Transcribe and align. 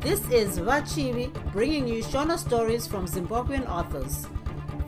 This 0.00 0.26
is 0.30 0.58
Vachivi 0.58 1.30
bringing 1.52 1.86
you 1.86 2.02
Shona 2.02 2.38
stories 2.38 2.86
from 2.86 3.06
Zimbabwean 3.06 3.68
authors. 3.68 4.26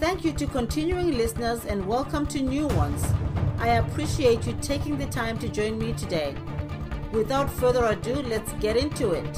Thank 0.00 0.24
you 0.24 0.32
to 0.32 0.46
continuing 0.46 1.18
listeners 1.18 1.66
and 1.66 1.86
welcome 1.86 2.26
to 2.28 2.40
new 2.40 2.66
ones. 2.68 3.04
I 3.58 3.68
appreciate 3.76 4.46
you 4.46 4.56
taking 4.62 4.96
the 4.96 5.04
time 5.04 5.38
to 5.40 5.50
join 5.50 5.78
me 5.78 5.92
today. 5.92 6.34
Without 7.12 7.50
further 7.52 7.84
ado, 7.84 8.22
let's 8.22 8.54
get 8.54 8.78
into 8.78 9.10
it. 9.12 9.32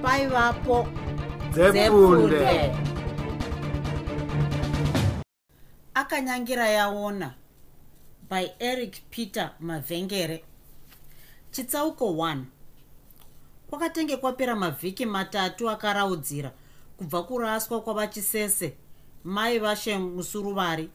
Bye, 0.00 0.26
Vapo. 0.26 0.86
Akanyangira 5.96 6.68
yaona 6.68 7.34
by 8.28 8.52
eric 8.60 9.02
peter 9.10 9.50
mavhengere 9.60 10.44
chitsauko 11.52 12.14
1 12.16 12.44
kwakatenge 13.74 14.16
kwapera 14.16 14.56
mavhiki 14.56 15.06
matatu 15.06 15.70
akaraudzira 15.70 16.52
kubva 16.96 17.22
kuraswa 17.22 17.80
kwavachisese 17.80 18.76
mai 19.24 19.58
vashe 19.58 19.98
musuruvari. 19.98 20.90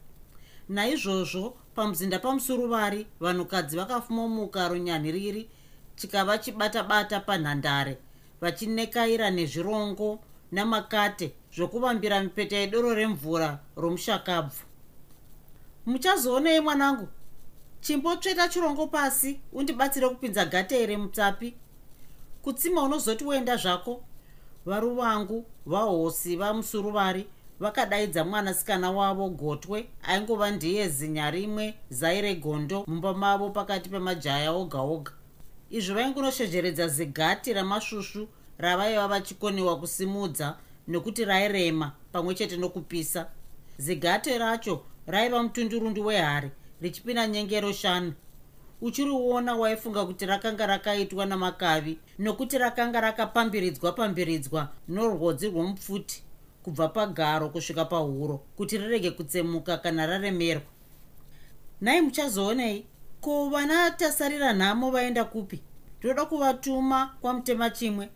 Naizvozvo 0.68 1.56
pamuzinda 1.74 2.18
pamusuruvari 2.18 3.06
vanhukadzi 3.20 3.76
vakafumomuka 3.76 4.68
runyanhiriri 4.68 5.50
chikava 5.96 6.38
chibata-bata 6.38 7.20
panhandare 7.20 7.98
vachinekaira 8.40 9.30
nezvirongo 9.30 10.18
namakate 10.52 11.32
zvokuvambira 11.52 12.20
mipeta 12.20 12.56
yedoro 12.56 12.94
remvura 12.94 13.58
romushakabvu. 13.76 14.64
Muchazoonei 15.86 16.60
mwanangu? 16.60 17.08
Chimbotsveta 17.80 18.48
chirongo 18.48 18.86
pasi 18.86 19.40
undibatsire 19.52 20.08
kupinza 20.08 20.44
gatere 20.44 20.96
mutsapi 20.96 21.54
kutsima 22.42 22.82
unozoti 22.82 23.24
uenda 23.24 23.56
zvako. 23.56 24.02
Varu 24.66 24.94
vangu 24.94 25.44
vahosi 25.66 26.36
vamusuruvari 26.36 27.26
vakadaidza 27.60 28.24
mwanasikana 28.24 28.90
wavo 28.90 29.28
gotwe 29.28 29.88
aingova 30.02 30.50
ndiye 30.50 30.88
zinya 30.88 31.30
rimwe 31.30 31.74
zai 31.90 32.20
regondo 32.20 32.84
mumba 32.86 33.14
mavo 33.14 33.50
pakati 33.50 33.88
pemajaya 33.88 34.52
oga 34.52 34.80
oga. 34.80 35.12
Izvo 35.70 35.94
vaingunoshezheredza 35.94 36.88
zigati 36.88 37.52
ramasvusvu 37.52 38.28
ravaiva 38.58 39.08
vachikoniwa 39.08 39.78
kusimudza 39.78 40.56
nekuti 40.88 41.24
rairema 41.24 41.92
pamwe 42.12 42.34
chete 42.34 42.56
nokupisa. 42.56 43.26
Zigate 43.78 44.38
racho 44.38 44.82
raiva 45.06 45.42
mutundurundu 45.42 46.06
wehari 46.06 46.50
richipinda 46.80 47.26
nyengero 47.26 47.72
shanu 47.72 48.12
uchiriona 48.80 49.54
waifunga 49.54 50.04
kuti 50.06 50.26
rakanga 50.26 50.66
rakaitwa 50.66 51.26
namakavi 51.26 51.98
nokuti 52.18 52.58
rakanga 52.58 53.00
rakapambiridzwa 53.00 53.92
pambiridzwa 53.92 54.68
norwodzi 54.88 55.48
rwomupfuti 55.48 56.22
kubva 56.62 56.88
pagaro 56.88 57.48
kusvika 57.48 57.84
pahuro 57.84 58.40
kuti 58.56 58.78
rirege 58.78 59.10
kutsemuka 59.10 59.78
kana 59.78 60.06
raremerwa. 60.06 60.62
Nhai 61.82 62.00
muchazoonei 62.00 62.86
ko 63.20 63.48
vana 63.48 63.90
tasarira 63.90 64.52
nhamo 64.52 64.90
vaenda 64.90 65.24
kupi? 65.24 65.60
Ndoda 66.00 66.24
kuvatuma 66.24 67.16
kwamutema 67.20 67.70
chimwe 67.70 68.08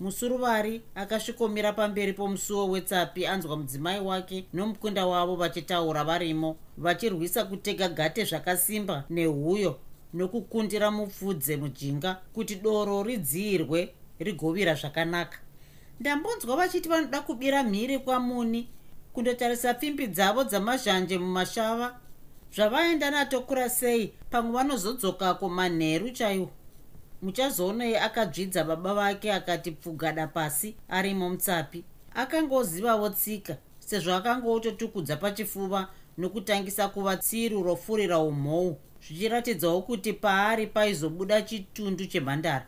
musuruvari 0.00 0.82
akasvikomira 0.94 1.72
pamberi 1.72 2.12
pomusuwo 2.12 2.68
wetsapi 2.68 3.26
anzwa 3.26 3.56
mudzimai 3.56 4.00
wake 4.00 4.44
nomukunda 4.52 5.06
wavo 5.06 5.36
vachitaura 5.36 6.04
varimo 6.04 6.56
vachirwisa 6.78 7.44
kutega 7.44 7.88
gate 7.88 8.24
zvakasimba 8.24 9.04
nehuyo 9.10 9.78
nokukundira 10.14 10.90
mupfudze 10.90 11.56
mujinga 11.56 12.14
kuti 12.34 12.54
doro 12.54 13.02
ridziyirwe 13.02 13.94
rigovira 14.18 14.74
zvakanaka. 14.74 15.38
Ndambonzwa 16.00 16.56
vachiti 16.56 16.88
vanoda 16.88 17.20
kubira 17.20 17.62
mhiri 17.62 17.98
kwamuni 17.98 18.68
kundotarisa 19.12 19.74
pfimbi 19.74 20.06
dzavo 20.06 20.44
dzamazhanje 20.44 21.18
mumashava. 21.18 22.00
Zvavaenda 22.54 23.10
natokura 23.10 23.68
sei? 23.68 24.12
Pamwe 24.30 24.52
vanozodzokako 24.52 25.48
manheru 25.48 26.10
chaiwo 26.10 26.50
muchazoonei 27.22 27.96
akadzvidza 27.96 28.64
baba 28.64 28.94
vake 28.94 29.32
akati 29.32 29.70
pfugada 29.70 30.26
pasi 30.26 30.74
arimo 30.88 31.30
mutsapi. 31.30 31.84
Akangozivawo 32.14 33.08
tsika 33.10 33.56
sezvo 33.78 34.14
akangototukudza 34.14 35.16
pachifuva 35.16 35.88
nokutangisa 36.18 36.88
kuva 36.88 37.16
tsiru 37.16 37.62
rofurira 37.62 38.18
umhou 38.18 38.76
zvichiratidzawo 39.02 39.82
kuti 39.82 40.12
paari 40.12 40.66
paizobuda 40.66 41.42
chitundu 41.42 42.06
chemhandara. 42.06 42.66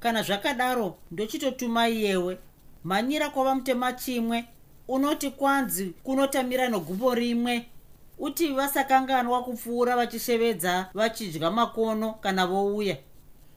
Kana 0.00 0.22
zvakadaro 0.22 0.96
ndochitotuma 1.10 1.88
iyewe. 1.88 2.38
Mhanyira 2.84 3.30
kwava 3.30 3.54
mutema 3.54 3.92
chimwe 3.92 4.44
unoti 4.88 5.30
kwanzi 5.30 5.94
kunotamira 6.02 6.68
negumbo 6.68 7.14
rimwe? 7.14 7.66
Uti 8.18 8.52
vasakanganwa 8.52 9.42
kupfuura 9.44 9.96
vachishevedza 9.96 10.90
vachidya 10.94 11.50
makono 11.50 12.12
kana 12.12 12.46
vouya 12.46 12.96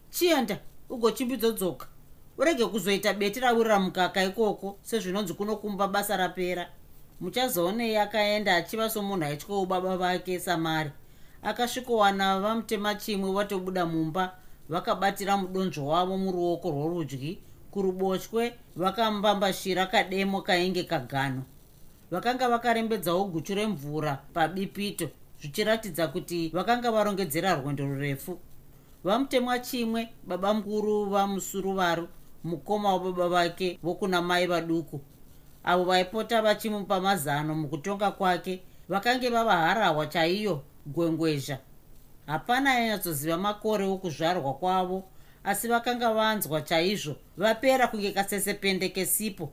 chienda 0.09 0.57
ugochimbidzodzodzoka 0.89 1.87
urege 2.37 2.65
kuzoita 2.65 3.13
beti 3.13 3.39
rawirira 3.39 3.79
mukaka 3.79 4.23
ikoko 4.23 4.77
sezvinonzi 4.81 5.33
kunokumba 5.33 5.87
basa 5.87 6.17
rapera. 6.17 6.69
Muchazoonei 7.19 7.97
akaenda 7.97 8.55
achiva 8.55 8.89
somunhu 8.89 9.25
aityawo 9.25 9.65
baba 9.65 9.97
vake 9.97 10.39
samari. 10.39 10.91
Akasvikowana 11.43 12.39
vamutema 12.39 12.95
chimwe 12.95 13.31
vatobuda 13.31 13.85
mumba 13.85 14.37
vakabatira 14.69 15.37
mudonzvo 15.37 15.87
wavo 15.87 16.17
muruoko 16.17 16.69
rworudyi. 16.71 17.39
Kuruboshwe 17.71 18.53
vakambambashira 18.75 19.85
kademo 19.85 20.41
kainge 20.41 20.83
kagano. 20.83 21.43
Vakanga 22.11 22.49
vakarembedzawo 22.49 23.25
guchu 23.25 23.55
remvura 23.55 24.15
pabipito 24.33 25.09
zvichiratidza 25.41 26.07
kuti 26.07 26.49
vakanga 26.49 26.91
varongedzera 26.91 27.55
rwendo 27.55 27.85
rurefu 27.85 28.39
vamutemwa 29.07 29.59
chimwe 29.59 30.09
baba 30.23 30.53
mukuru 30.53 31.05
vamusuruvaru 31.05 32.07
mukoma 32.43 32.93
wababa 32.93 33.29
vake 33.29 33.79
vokuna 33.83 34.21
mai 34.21 34.47
vaduku. 34.47 35.01
Avo 35.63 35.83
vaipota 35.83 36.41
vachimupa 36.41 37.01
mazano 37.01 37.55
mukutonga 37.55 38.11
kwake 38.11 38.61
vakange 38.89 39.29
vava 39.29 39.57
harahwa 39.57 40.07
chaiyo 40.07 40.63
gwengwezha. 40.85 41.59
Hapana 42.25 42.71
ainyatsoziva 42.71 43.37
makore 43.37 43.85
okuzvarwa 43.85 44.53
kwavo 44.53 45.03
asi 45.43 45.67
vakanga 45.67 46.13
vanzwa 46.13 46.61
chaizvo 46.61 47.15
vapera 47.37 47.87
kunge 47.87 48.11
kasesepende 48.11 48.89
kesipo 48.89 49.49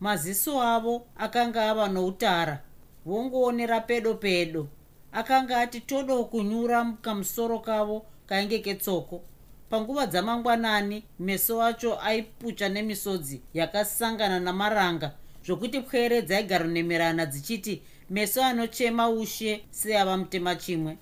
maziso 0.00 0.62
avo 0.62 1.06
akanga 1.16 1.70
ava 1.70 1.88
noutara 1.88 2.62
vongoonera 3.06 3.80
pedo 3.80 4.14
pedo 4.14 4.68
akanga 5.12 5.60
ati 5.60 5.80
todo 5.80 6.24
kunyura 6.24 6.92
kamusoro 7.02 7.58
kavo 7.58 8.06
kainge 8.26 8.58
ketsoko. 8.58 9.22
Panguva 9.70 10.06
dzamangwanani 10.06 11.04
meso 11.18 11.62
acho 11.62 12.00
aipucha 12.00 12.68
nemisodzi 12.68 13.40
yakasangana 13.54 14.40
namaranga 14.40 15.12
zvokuti 15.44 15.80
pwere 15.80 16.22
dzaigaronemerana 16.22 17.26
dzichiti 17.26 17.82
meso 18.10 18.44
anochema 18.44 19.08
ushe 19.08 19.64
seava 19.70 20.16
mutema 20.16 20.54
chimwe. 20.56 20.98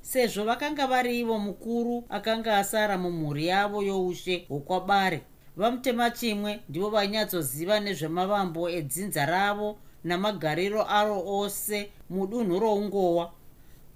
Sezvo 0.00 0.44
vakanga 0.44 0.86
vari 0.86 1.20
ivo 1.20 1.38
mukuru 1.38 2.04
akanga 2.08 2.58
asara 2.58 2.98
mumhuri 2.98 3.46
yavo 3.46 3.82
youshe 3.82 4.44
hwokwabare 4.48 5.20
vamutema 5.56 6.10
chimwe 6.10 6.60
ndivo 6.68 6.90
vainyatsoziva 6.90 7.80
nezvemavambo 7.80 8.70
edzinza 8.70 9.26
ravo 9.26 9.78
namagariro 10.04 10.82
aro 10.98 11.22
ose 11.26 11.90
mudunhu 12.10 12.58
roungowa 12.58 13.32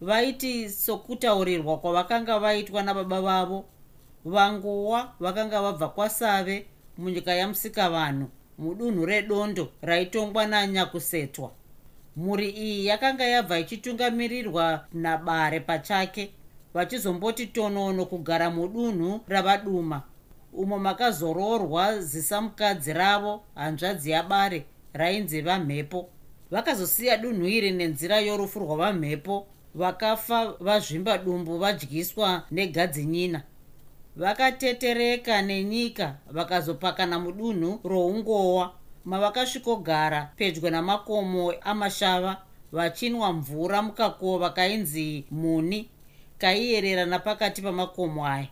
vaiti 0.01 0.71
sokutaurirwa 0.71 1.79
kwavakanga 1.79 2.39
vaitwa 2.39 2.83
nababa 2.83 3.21
vavo. 3.21 3.65
Vangowa 4.25 5.13
vakanga 5.21 5.63
vabva 5.63 5.89
kwasave 5.89 6.67
munyika 6.99 7.35
yamusikavanhu 7.35 8.29
mudunhu 8.59 9.07
redondo 9.07 9.69
raitongwa 9.83 10.47
nanyakusetwa. 10.47 11.51
Mhuri 12.17 12.51
iyi 12.51 12.87
yakanga 12.87 13.25
yabva 13.25 13.59
ichitungamirirwa 13.59 14.87
nabare 14.93 15.61
pachake 15.61 16.31
vachizomboti 16.75 17.47
tonono 17.47 18.05
kugara 18.07 18.51
mudunhu 18.51 19.21
ravaduma. 19.29 20.03
Umo 20.53 20.79
makazororwa 20.79 22.01
zisamukadzi 22.01 22.93
ravo 22.93 23.43
hanzvadzi 23.55 24.11
yabare 24.11 24.67
rainzi 24.93 25.41
vamhepo. 25.41 26.09
Vakazosiya 26.51 27.17
dunhu 27.17 27.47
iri 27.47 27.71
nenzira 27.71 28.21
yorufu 28.21 28.59
rwavamhepo 28.59 29.47
vakafa 29.77 30.55
vazvimba 30.61 31.19
dumbu 31.19 31.59
vadyiswa 31.59 32.43
negadzinyina. 32.51 33.43
Vakatetereka 34.17 35.43
nenyika 35.43 36.15
vakazopakana 36.31 37.19
mudunhu 37.19 37.81
roungowa. 37.85 38.73
Mavakasvikogara 39.05 40.31
pedyo 40.37 40.71
namakomo 40.71 41.53
amashava 41.61 42.37
vachinwa 42.73 43.33
mvura 43.33 43.83
mukakova 43.83 44.51
kainzi 44.51 45.25
muni 45.31 45.89
kaiyerera 46.39 47.07
napakati 47.07 47.63
pamakomo 47.63 48.27
aya. 48.27 48.47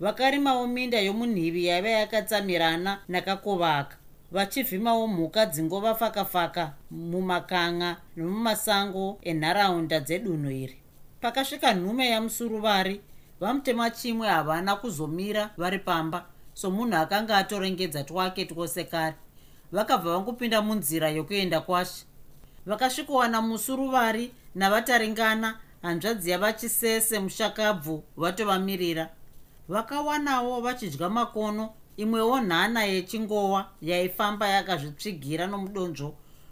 Vakarimawo 0.00 0.66
minda 0.66 1.00
yomunhivi 1.00 1.66
yaiva 1.66 1.88
yakatsamirana 1.88 2.98
nakakovaka 3.08 3.96
vachivhimawo 4.32 5.06
mhuka 5.06 5.46
dzingovafaka-faka 5.46 6.72
mumakanga 6.90 7.96
nemumasango 8.16 9.18
enharaunda 9.22 10.00
dzedunhu 10.00 10.50
iri. 10.50 10.76
Pakasvika 11.20 11.74
nhume 11.74 12.08
yamusuruvari 12.08 13.00
vamutema 13.40 13.90
chimwe 13.90 14.28
havana 14.28 14.76
kuzomira 14.76 15.50
vari 15.56 15.78
pamba 15.78 16.26
somunhu 16.54 16.96
akanga 16.96 17.36
atorengedza 17.36 18.04
twake 18.04 18.44
twose 18.44 18.84
kare. 18.84 19.16
Vakabva 19.72 20.12
vangopinda 20.12 20.62
munzira 20.62 21.08
yokuenda 21.08 21.60
kwashe 21.60 22.04
vakasvikowana 22.66 23.42
musuruvari 23.42 24.32
navataringana 24.54 25.58
hanzvadzi 25.82 26.30
yavachisese 26.30 27.18
mushakabvu 27.18 28.02
vatovamirira. 28.16 29.08
Vakawanawo 29.68 30.60
vachidya 30.60 31.08
makono 31.08 31.72
imwewo 32.02 32.40
nhana 32.40 32.80
yechingowa 32.84 33.60
yaifamba 33.82 34.46
yakazvitsvigira 34.48 35.44
nomudonzvo 35.46 36.08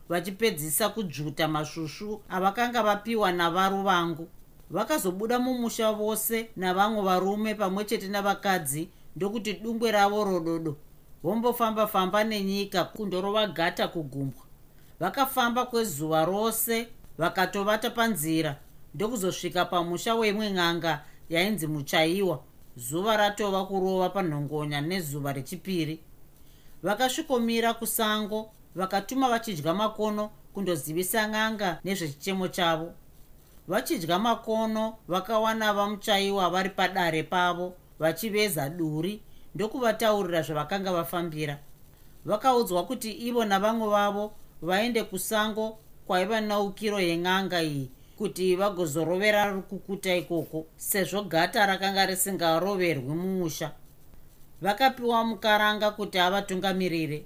vachipedzisa 0.09 0.89
kudzvuta 0.89 1.49
masvusvu 1.49 2.23
avakanga 2.29 2.83
vapiwa 2.83 3.33
navaru 3.33 3.83
vangu. 3.83 4.29
Vakazobuda 4.71 5.39
mumusha 5.39 5.93
vose 5.93 6.51
navamwe 6.57 7.03
varume 7.03 7.55
pamwe 7.55 7.85
chete 7.85 8.09
navakadzi 8.09 8.89
ndokuti 9.17 9.53
dungwe 9.53 9.91
ravo 9.93 10.25
rododo. 10.25 10.77
Vombofamba-famba 11.25 12.25
nenyika 12.25 12.85
kundorovagata 12.85 13.89
kugumbwa. 13.89 14.45
Vakafamba 15.01 15.67
kwezuva 15.67 16.25
rose 16.25 16.89
vakatovata 17.19 17.91
panzira. 17.91 18.57
Ndokuzosvika 18.95 19.65
pamusha 19.65 20.15
weimwe 20.15 20.51
n'anga 20.51 21.05
yainzi 21.31 21.67
muchaiwa 21.67 22.43
zuva 22.79 23.17
ratova 23.17 23.65
kurova 23.67 24.11
panhongonya 24.11 24.81
nezuva 24.81 25.33
rechipiri. 25.33 26.01
Vakasvikomira 26.83 27.75
kusango 27.75 28.51
vakatuma 28.75 29.29
vachidya 29.29 29.75
makono 29.75 30.31
kundozivisa 30.55 31.27
n'anga 31.27 31.79
nezvechichemo 31.85 32.49
chavo. 32.49 32.95
Vachidya 33.69 34.19
makono 34.19 34.99
vakawana 35.09 35.73
vamuchaiwa 35.73 36.51
vari 36.51 36.71
padare 36.71 37.23
pavo 37.23 37.75
vachiveza 37.99 38.69
duri 38.71 39.23
ndokuvataurira 39.55 40.43
zvavakanga 40.43 40.93
vafambira. 40.93 41.59
Vakaudzwa 42.25 42.85
kuti 42.87 43.11
ivo 43.13 43.45
navamwe 43.45 43.89
vavo 43.89 44.33
vaende 44.63 45.03
kusango 45.03 45.79
kwaiva 46.07 46.41
naukiro 46.41 47.01
yen'anga 47.01 47.63
iyi 47.63 47.91
kuti 48.19 48.57
vagozorovera 48.57 49.51
rukukuta 49.51 50.15
ikoko 50.17 50.67
sezvo 50.77 51.23
gata 51.23 51.67
rakanga 51.67 52.07
risingaroverwi 52.07 53.15
mumusha. 53.15 53.73
Vakapiwa 54.63 55.25
mukaranga 55.25 55.91
kuti 55.91 56.19
avatungamirire. 56.19 57.25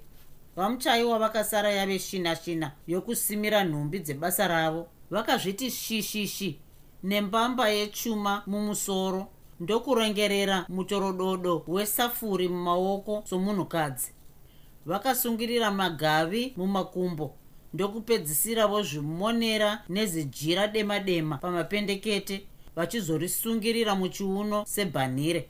Vamuchaiwa 0.57 1.19
vakasara 1.19 1.71
yave 1.71 1.99
shina 1.99 2.37
shina 2.37 2.73
yokusimira 2.87 3.65
nhumbi 3.65 3.99
dzebasa 3.99 4.49
ravo. 4.49 4.87
Vakazviti 5.11 5.71
shishishi 5.71 6.61
nembamba 7.03 7.69
yechuma 7.69 8.43
mumusoro 8.47 9.27
ndokurongerera 9.61 10.67
mutorododo 10.69 11.65
wesafuri 11.67 12.49
mumaoko 12.49 13.23
somunhukadzi. 13.27 14.13
Vakasungirira 14.87 15.71
magavi 15.71 16.53
mumakumbo 16.57 17.35
ndokupedzisiravo 17.75 18.83
zvimonera 18.83 19.83
nezijira 19.89 20.69
dema 20.69 21.01
dema 21.01 21.39
pamapendekete 21.39 22.47
vachizorisungirira 22.77 23.95
muchiuno 23.95 24.65
sebhanire 24.67 25.49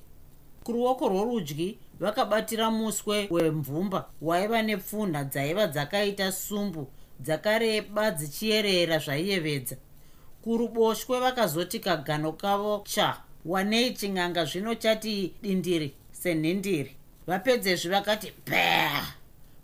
kuruoko 0.64 1.08
rworudyi 1.08 1.78
vakabatira 2.00 2.70
muswe 2.70 3.28
wemvumba 3.30 4.08
waiva 4.20 4.62
nepfunha 4.62 5.24
dzaiva 5.24 5.66
dzakaita 5.66 6.32
sumbu 6.32 6.86
dzakareba 7.20 8.10
dzichiyerera 8.10 8.98
zvaiyevedza. 8.98 9.76
Kuruboshwe 10.42 11.20
vakazoti 11.20 11.78
kagano 11.78 12.32
kavo 12.32 12.82
cha 12.84 13.22
wanei 13.44 13.94
chin'anga 13.94 14.44
zvino 14.44 14.74
chati 14.74 15.34
dindiri 15.42 15.94
senhindiri. 16.12 16.96
Vapedzezvi 17.26 17.88
vakati 17.88 18.32
paa 18.44 19.06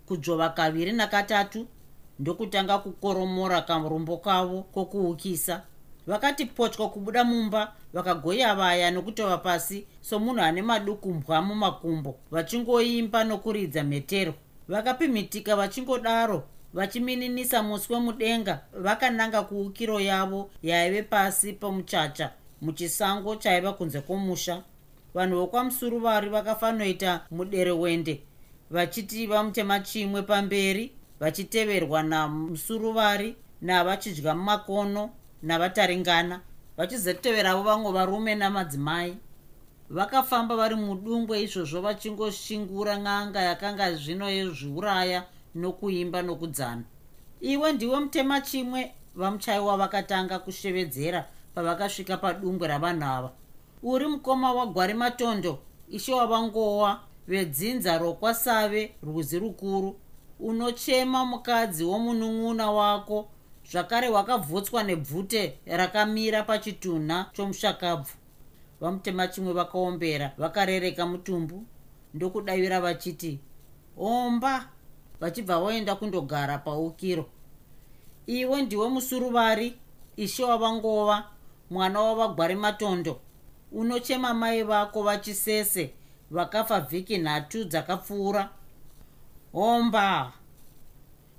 kudzvova 0.05 0.49
kaviri 0.49 0.91
nakatatu 0.91 1.67
ndokutanga 2.19 2.77
kukoromora 2.77 3.61
karumbo 3.61 4.17
kavo 4.17 4.61
kokuukisa. 4.63 5.61
Vakati 6.07 6.45
potyo 6.45 6.87
kubuda 6.87 7.23
mumba 7.23 7.73
vakagoya 7.93 8.55
vaya 8.55 8.91
nokutova 8.91 9.37
pasi 9.37 9.85
somunhu 10.01 10.41
ane 10.41 10.61
madukumbwa 10.61 11.41
mumakumbo 11.41 12.19
vachingoimba 12.31 13.23
nokuridza 13.23 13.83
mhetero 13.83 14.33
vakapimitika 14.67 15.55
vachingodaro 15.55 16.43
vachimininisa 16.73 17.63
muswe 17.63 17.99
mudenga 17.99 18.61
vakananga 18.73 19.41
kuukiro 19.41 19.99
yavo 19.99 20.49
yaive 20.63 21.03
pasi 21.03 21.53
pomuchacha 21.53 22.31
muchisango 22.61 23.35
chaiva 23.35 23.73
kunze 23.73 24.01
kwomusha. 24.01 24.63
Vanhu 25.13 25.35
vokwamusuruvari 25.37 26.29
vakafanoita 26.29 27.25
muderewende 27.31 28.21
vachiti 28.71 29.27
vamutema 29.27 29.79
chimwe 29.79 30.21
pamberi 30.21 30.91
vachiteverwa 31.19 32.03
namusuruvari 32.03 33.35
navachidya 33.61 34.35
mumakono 34.35 35.09
navataringana 35.43 36.41
vachizoteveravo 36.77 37.63
vamwe 37.63 37.91
varume 37.91 38.35
namadzimai. 38.35 39.17
Vakafamba 39.89 40.55
vari 40.55 40.75
mudungwe 40.75 41.41
izvozvo 41.43 41.81
vachingoshingura 41.81 42.97
n'anga 42.97 43.41
yakanga 43.41 43.93
zvino 43.93 44.29
yezviuraya 44.29 45.23
nokuimba 45.55 46.21
nokudzana. 46.21 46.83
Iwe 47.41 47.71
ndiwe 47.73 47.99
mutema 47.99 48.41
chimwe 48.41 48.91
vamuchaiwa 49.15 49.77
vakatanga 49.77 50.39
kushevedzera 50.39 51.25
pavakasvika 51.55 52.17
padungwe 52.17 52.67
ravanhu 52.67 53.05
ava 53.05 53.31
uri 53.83 54.07
mukoma 54.07 54.53
wagwari 54.53 54.93
matondo 54.93 55.59
ishe 55.89 56.13
wavangowa 56.13 56.99
vedzinza 57.27 57.97
rokwasave 57.97 58.95
rwizi 59.03 59.39
rukuru 59.39 59.99
unochema 60.39 61.25
mukadzi 61.25 61.83
womunun'una 61.83 62.71
wako. 62.71 63.29
Zvakare 63.71 64.09
wakavhutswa 64.09 64.83
nebvute 64.83 65.59
rakamira 65.65 66.43
pachitunha 66.43 67.25
chomushakabvu. 67.33 68.13
Vamutema 68.81 69.27
chimwe 69.27 69.53
vakaombera 69.53 70.31
vakarereka 70.37 71.05
mutumbu 71.05 71.65
ndokudavira 72.13 72.81
vachiti 72.81 73.39
omba 73.97 74.69
vachibva 75.19 75.59
vaenda 75.59 75.95
kundogara 75.95 76.57
paukiro. 76.57 77.25
Iwe 78.27 78.61
ndiwe 78.61 78.89
musuruvari 78.89 79.77
ishe 80.17 80.43
wavangova 80.43 81.27
mwana 81.69 82.01
wavagwari 82.01 82.55
matondo. 82.55 83.19
Unochema 83.71 84.33
mai 84.33 84.63
vako 84.63 85.03
vachisese 85.03 85.93
vakafa 86.31 86.79
vhiki 86.79 87.17
nhatu 87.17 87.63
dzakapfuura 87.63 88.49
omba 89.53 90.33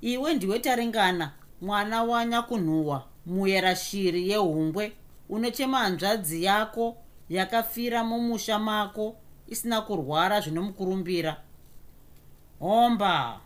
iwe 0.00 0.35
ndiwe 0.35 0.59
taringana 0.59 1.33
mwana 1.61 2.02
wanyakunhuhwa 2.02 3.05
muyerashiri 3.26 4.31
yehungwe 4.31 4.93
unochema 5.29 5.79
hanzvadzi 5.79 6.45
yako 6.45 6.97
yakafira 7.29 8.05
mumusha 8.05 8.59
mako 8.59 9.17
isina 9.47 9.81
kurwara 9.81 10.40
zvinomukurumbira. 10.40 11.37
Omba 12.61 13.40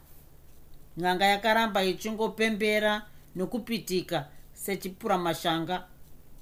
n'anga 0.96 1.26
yakaramba 1.26 1.84
ichingopembera 1.84 3.02
nokupitika 3.36 4.28
sechipura 4.52 5.18
mashanga 5.18 5.86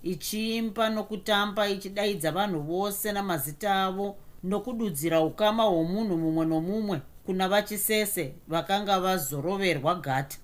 ichiimba 0.03 0.91
nokutamba 0.91 1.69
ichidaidza 1.69 2.33
vanhu 2.33 2.61
vose 2.61 3.13
namazita 3.13 3.85
avo 3.85 4.17
nokududzira 4.45 5.21
ukama 5.21 5.63
hwomunhu 5.63 6.17
mumwe 6.17 6.47
nomumwe 6.47 7.01
kuna 7.27 7.49
vachisese 7.49 8.35
vakanga 8.49 9.01
vazoroverwa 9.01 9.95
gata 9.95 10.37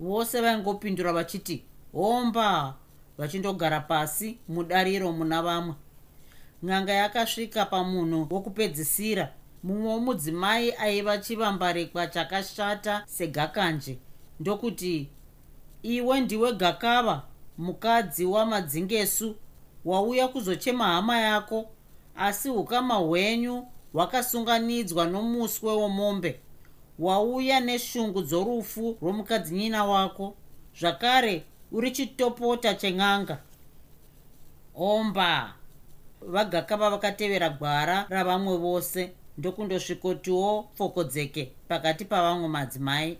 vose 0.00 0.40
vaingopindura 0.40 1.12
vachiti 1.12 1.64
homba! 1.92 2.74
vachindogara 3.18 3.80
pasi 3.80 4.38
mudariro 4.48 5.12
muna 5.12 5.42
vamwe. 5.42 5.74
N'anga 6.62 6.92
yakasvika 6.92 7.66
pamunhu 7.66 8.26
wokupedzisira 8.30 9.32
mumwe 9.62 9.88
womudzimai 9.88 10.72
aiva 10.72 11.18
chivambarikwa 11.18 12.06
chakashata 12.06 13.02
segakanje. 13.06 13.98
Ndokuti 14.40 15.08
iwe 15.82 16.20
ndiwe 16.20 16.52
gakava 16.52 17.22
mukadzi 17.58 18.24
wamadzingesu 18.24 19.36
wauya 19.84 20.28
kuzochema 20.28 20.84
hama 20.84 21.18
yako 21.18 21.70
asi 22.16 22.50
ukama 22.50 22.94
hwenyu 22.94 23.66
hwakasunganidzwa 23.92 25.06
nomuswe 25.06 25.72
womombe 25.72 26.40
wauya 26.98 27.60
neshungu 27.60 28.22
dzorufu 28.22 28.96
rwomukadzinyina 29.02 29.84
wako. 29.84 30.36
Zvakare 30.80 31.44
uri 31.72 31.90
chitopota 31.90 32.74
chen'anga 32.74 33.38
omba. 34.74 35.54
Vagakava 36.20 36.90
vakatevera 36.90 37.50
gwara 37.50 38.06
ravamwe 38.08 38.56
vose. 38.56 39.12
Ndokundosvikotiwo 39.38 40.62
pfokodzeke 40.62 41.52
pakati 41.68 42.04
pavamwe 42.04 42.48
madzimai 42.48 43.18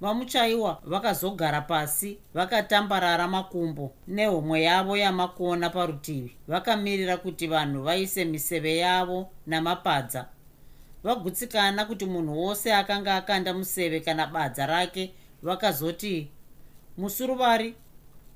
vamuchaiwa 0.00 0.82
vakazogara 0.84 1.60
pasi 1.60 2.18
vakatambarara 2.34 3.28
makumbo 3.28 3.92
nehomwe 4.08 4.62
yavo 4.62 4.96
yamakona 4.96 5.70
parutivi. 5.70 6.36
Vakamirira 6.48 7.16
kuti 7.16 7.46
vanhu 7.46 7.82
vaise 7.82 8.24
miseve 8.24 8.76
yavo 8.76 9.30
namapadza. 9.46 10.26
Vagutsikana 11.04 11.84
kuti 11.84 12.06
munhu 12.06 12.42
wose 12.42 12.74
akanga 12.74 13.14
akanda 13.16 13.54
museve 13.54 14.00
kana 14.00 14.26
badza 14.26 14.66
rake 14.66 15.14
vakazoti 15.42 16.28
musuruvari 16.98 17.74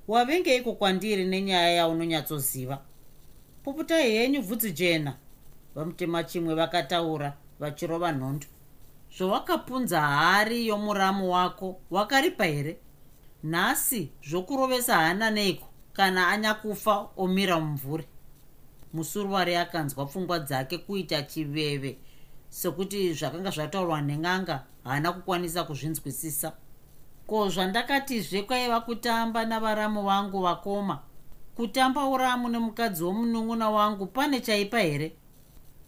wavengeiko 0.09 0.73
kwandiri 0.73 1.25
nenyaya 1.25 1.71
yaunonyatsoziva? 1.71 2.79
Puputai 3.65 4.11
henyu 4.11 4.43
bvudzi 4.43 4.73
jena. 4.73 5.17
Vamutema 5.75 6.25
chimwe 6.25 6.55
vakataura 6.55 7.33
vachirova 7.61 8.13
nhondo 8.13 8.47
zvawakapunza 9.19 10.01
hari 10.01 10.67
yomuramu 10.67 11.33
wako 11.33 11.81
wakaripa 11.91 12.45
here? 12.45 12.79
Nhasi 13.45 14.11
zvokurovesa 14.29 14.97
hana 14.97 15.31
neiko? 15.31 15.69
Kana 15.93 16.29
anyakufa 16.29 17.09
omira 17.17 17.61
mumvuri. 17.61 18.05
Musuruwari 18.93 19.57
akanzwa 19.57 20.07
pfungwa 20.07 20.39
dzake 20.39 20.79
kuita 20.79 21.23
chiveve 21.23 21.99
sekuti 22.49 23.15
zvakanga 23.15 23.51
zvataurwa 23.51 24.01
nen'anga 24.01 24.65
haana 24.85 25.13
kukwanisa 25.13 25.65
kuzvinzwisisa. 25.65 26.53
Ko 27.27 27.49
zvandakatizve 27.49 28.43
kwaiva 28.43 28.81
kutamba 28.81 29.45
navaramu 29.45 30.03
vangu 30.03 30.43
vakoma? 30.43 30.99
Kutamba 31.57 32.07
uramu 32.07 32.49
nemukadzi 32.49 33.05
womunun'una 33.05 33.71
wangu 33.71 34.07
pane 34.07 34.41
chaipa 34.41 34.79
here 34.79 35.17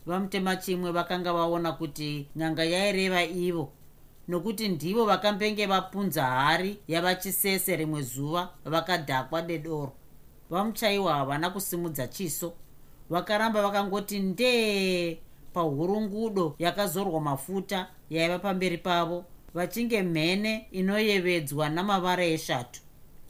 vamutema 0.06 0.56
chimwe 0.56 0.90
vakanga 0.92 1.32
vaona 1.32 1.72
kuti 1.72 2.28
nyanga 2.36 2.64
yaireva 2.64 3.24
ivo 3.24 3.72
nokuti 4.28 4.68
ndivo 4.68 5.04
vakambenge 5.04 5.66
vapunza 5.66 6.24
hari 6.24 6.78
yavachisese 6.88 7.76
rimwe 7.76 8.02
zuva 8.02 8.48
vakadhakwa 8.64 9.42
dedoro. 9.42 9.92
Vamuchaiwa 10.50 11.14
havana 11.14 11.50
kusimudza 11.50 12.06
chiso. 12.06 12.52
Vakaramba 13.10 13.62
vakangoti 13.62 14.18
ndee 14.18 15.18
pahurungudo 15.52 16.54
yakazorwa 16.58 17.20
mafuta 17.20 17.86
yaiva 18.10 18.38
pamberi 18.38 18.78
pavo 18.78 19.24
vachinge 19.54 20.02
mhene 20.02 20.66
inoyevedzwa 20.70 21.68
namavara 21.68 22.24
eshatu. 22.24 22.80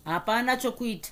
Hapana 0.04 0.56
chokuita. 0.56 1.10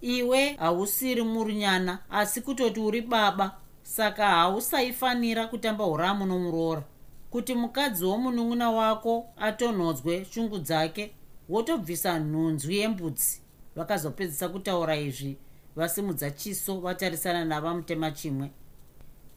Iwe 0.00 0.52
hausiri 0.52 1.22
murunyana 1.22 1.98
asi 2.10 2.40
kutoti 2.40 2.80
uri 2.80 3.00
baba 3.00 3.56
saka 3.96 4.26
hausaifanira 4.26 5.46
kutamba 5.46 5.86
uramu 5.86 6.26
nomuroora 6.26 6.82
kuti 7.30 7.54
mukadzi 7.54 8.04
womunun'una 8.04 8.70
wako 8.70 9.26
atonhodzwe 9.36 10.24
shungu 10.24 10.58
dzake 10.58 11.12
wotobvisa 11.48 12.20
nhunzvi 12.20 12.78
yembudzi. 12.78 13.40
Vakazopedzisa 13.76 14.48
kutaura 14.48 14.96
izvi 14.96 15.36
vasimudza 15.76 16.30
chiso 16.30 16.80
vatarisana 16.80 17.44
navamutema 17.44 18.10
chimwe. 18.10 18.50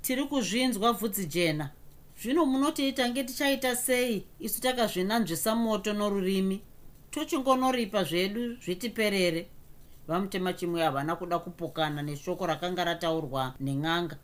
Tiri 0.01 0.23
kuzvinzwa 0.23 0.93
bvudzi 0.93 1.25
jena. 1.25 1.69
Zvino 2.21 2.45
munoti 2.45 2.89
itange 2.89 3.23
tichaita 3.23 3.75
sei 3.75 4.25
isu 4.39 4.61
takazvinanzvisa 4.61 5.55
moto 5.55 5.93
norurimi? 5.93 6.61
Tochingonoripa 7.11 8.03
zvedu 8.03 8.55
zvitiperere. 8.55 9.47
Vamutema 10.07 10.53
chimwe 10.53 10.81
havana 10.81 11.15
kuda 11.15 11.39
kupokana 11.39 12.01
neshoko 12.01 12.45
rakanga 12.45 12.83
rataurwa 12.83 13.53
nen'anga 13.59 14.17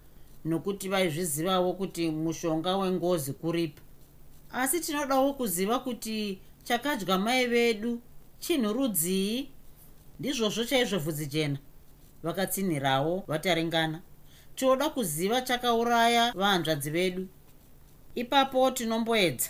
nokuti 0.45 0.89
vaizvizivavo 0.89 1.73
kuti 1.73 2.11
mushonga 2.11 2.77
wengozi 2.77 3.33
kuripa 3.33 3.81
asi 4.51 4.79
tinodawo 4.79 5.33
kuziva 5.33 5.79
kuti 5.79 6.39
chakadya 6.63 7.17
mai 7.17 7.47
vedu 7.47 8.01
chinhu 8.39 8.73
rudzii 8.73 9.49
ndizvozvo 10.19 10.65
chaizvo 10.65 10.99
bvudzi 10.99 11.25
jena. 11.25 11.57
Vakatsinhirawo 12.23 13.23
vataringana. 13.27 14.01
Tinoda 14.55 14.89
kuziva 14.89 15.41
chakauraya 15.41 16.31
vahanzvadzi 16.35 16.89
vedu. 16.89 17.27
Ipapo 18.15 18.71
tinomboedza. 18.71 19.49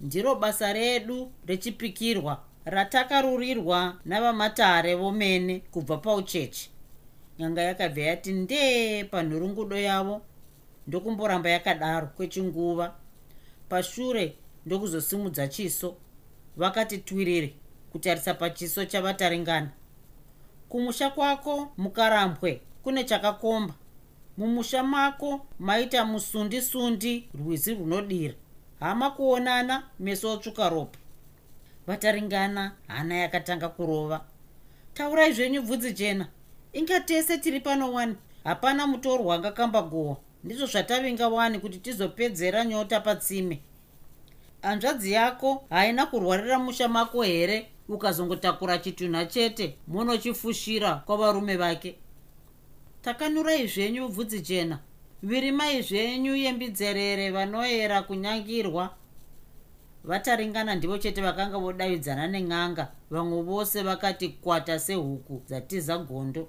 Ndiro 0.00 0.34
basa 0.34 0.72
redu 0.72 1.32
rechipikirwa 1.46 2.42
ratakarurirwa 2.64 3.96
navamatare 4.04 4.94
vomene 4.94 5.60
kubva 5.70 5.96
paucheche 5.96 6.70
nyanga 7.40 7.62
yakabva 7.62 8.00
yati 8.00 8.32
ndee 8.32 9.04
panhurungudo 9.04 9.76
yavo. 9.78 10.22
Ndokumboramba 10.86 11.50
yakadaro 11.50 12.06
kwechinguva. 12.06 12.94
Pashure 13.68 14.36
ndokuzosimudza 14.66 15.48
chiso. 15.48 15.96
Vakati 16.56 16.98
twiriri 16.98 17.54
kutarisa 17.92 18.34
pachiso 18.34 18.84
chavataringana 18.84 19.70
kumusha 20.68 21.10
kwako 21.10 21.72
mukarambwe 21.78 22.60
kune 22.82 23.04
chakakomba. 23.04 23.74
Mumusha 24.36 24.82
mako 24.82 25.46
maita 25.58 26.04
musundi 26.04 26.62
sundi 26.62 27.28
rwizi 27.34 27.74
runodira. 27.74 28.34
Hama 28.80 29.10
kuonana 29.10 29.82
meso 30.00 30.32
otsvuka 30.32 30.68
ropa 30.68 30.98
vataringana 31.86 32.72
hana 32.88 33.14
yakatanga 33.14 33.68
kurova. 33.68 34.24
Taurai 34.94 35.32
zvenyu 35.32 35.62
bvudzi 35.62 35.92
jena 35.92 36.26
inga 36.72 37.00
tese 37.00 37.38
tiri 37.38 37.60
pano 37.60 37.92
wani. 37.92 38.16
Hapana 38.44 38.86
mutorwa 38.86 39.34
angakambagohwa 39.34 40.16
ndizvo 40.44 40.66
zvatavinga 40.66 41.28
wani 41.28 41.58
kuti 41.58 41.78
tizopedzera 41.78 42.64
nyota 42.64 43.00
patsime. 43.00 43.62
Hanzvadzi 44.62 45.12
yako 45.12 45.64
haina 45.70 46.06
kurwarira 46.06 46.58
musha 46.58 46.88
mako 46.88 47.22
here? 47.22 47.68
Ukazongotakura 47.88 48.78
chitunha 48.78 49.26
chete 49.26 49.76
munochifushira 49.88 50.94
kwavarume 50.94 51.56
vake. 51.56 51.98
Takanurai 53.02 53.66
zvenyu 53.66 54.08
bvudzi 54.08 54.40
jena. 54.40 54.78
Virimai 55.22 55.82
zvenyu 55.82 56.36
yembidzerere 56.36 57.30
vanoyera 57.30 58.02
kunyangirwa. 58.02 58.94
Vataringana 60.04 60.74
ndivo 60.74 60.98
chete 60.98 61.22
vakanga 61.22 61.58
vodavidzana 61.58 62.26
nen'anga 62.26 62.88
vamwe 63.10 63.42
vose 63.42 63.82
vakati 63.82 64.28
kwata 64.28 64.78
sehuku 64.78 65.42
dzatiza 65.46 65.98
gondo 65.98 66.48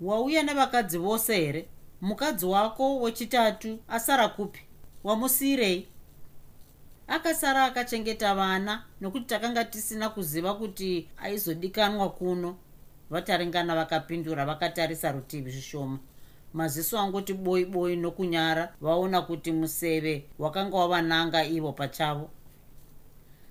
wauya 0.00 0.42
nevakadzi 0.42 0.98
vose 0.98 1.36
here? 1.36 1.68
Mukadzi 2.00 2.46
wako 2.46 3.00
wechitatu 3.00 3.78
asara 3.88 4.28
kupi? 4.28 4.60
Wamusiyirei 5.04 5.88
akasara 7.08 7.64
akachengeta 7.64 8.34
vana 8.34 8.82
nokuti 9.00 9.24
takanga 9.24 9.64
tisina 9.64 10.08
kuziva 10.08 10.54
kuti 10.54 11.08
aizodikanwa 11.22 12.10
kuno. 12.10 12.56
Vataringana 13.10 13.76
vakapindura 13.76 14.46
vakatarisa 14.46 15.12
rutivi 15.12 15.50
zvishoma. 15.50 15.98
Maziso 16.52 16.98
angoti 16.98 17.34
boi 17.34 17.64
boi 17.64 17.96
nokunyara 17.96 18.74
vaona 18.80 19.22
kuti 19.22 19.52
museve 19.52 20.24
wakanga 20.38 20.76
wavananga 20.76 21.44
ivo 21.44 21.72
pachavo. 21.72 22.30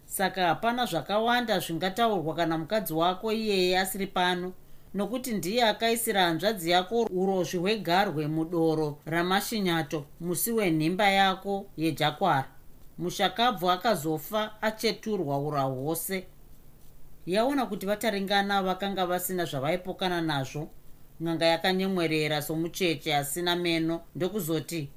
Saka 0.05 0.47
hapana 0.47 0.85
zvakawanda 0.85 1.59
zvingataurwa 1.59 2.35
kana 2.35 2.57
mukadzi 2.57 2.93
wako 2.93 3.33
iyeye 3.33 3.79
asiri 3.79 4.07
pano 4.07 4.53
nokuti 4.95 5.33
ndiye 5.33 5.63
akaisira 5.63 6.21
hanzvadzi 6.21 6.69
yako 6.69 7.01
urozvi 7.03 7.57
hwegarwe 7.57 8.27
mudoro 8.27 8.97
ramashinyato 9.05 10.05
musi 10.19 10.51
wenhimba 10.51 11.09
yako 11.09 11.65
yejakwara. 11.77 12.47
Mushakabvu 12.97 13.71
akazofa 13.71 14.61
acheturwa 14.61 15.39
ura 15.39 15.61
hwose. 15.61 16.27
Yaona 17.25 17.65
kuti 17.65 17.85
vataringana 17.85 18.63
vakanga 18.63 19.05
vasina 19.05 19.45
zvavaipokana 19.45 20.21
nazvo 20.21 20.69
n'anga 21.19 21.45
yakanyemwerera 21.45 22.41
somucheche 22.41 23.15
asina 23.15 23.55
meno 23.55 24.01
ndokuzoti 24.15 24.89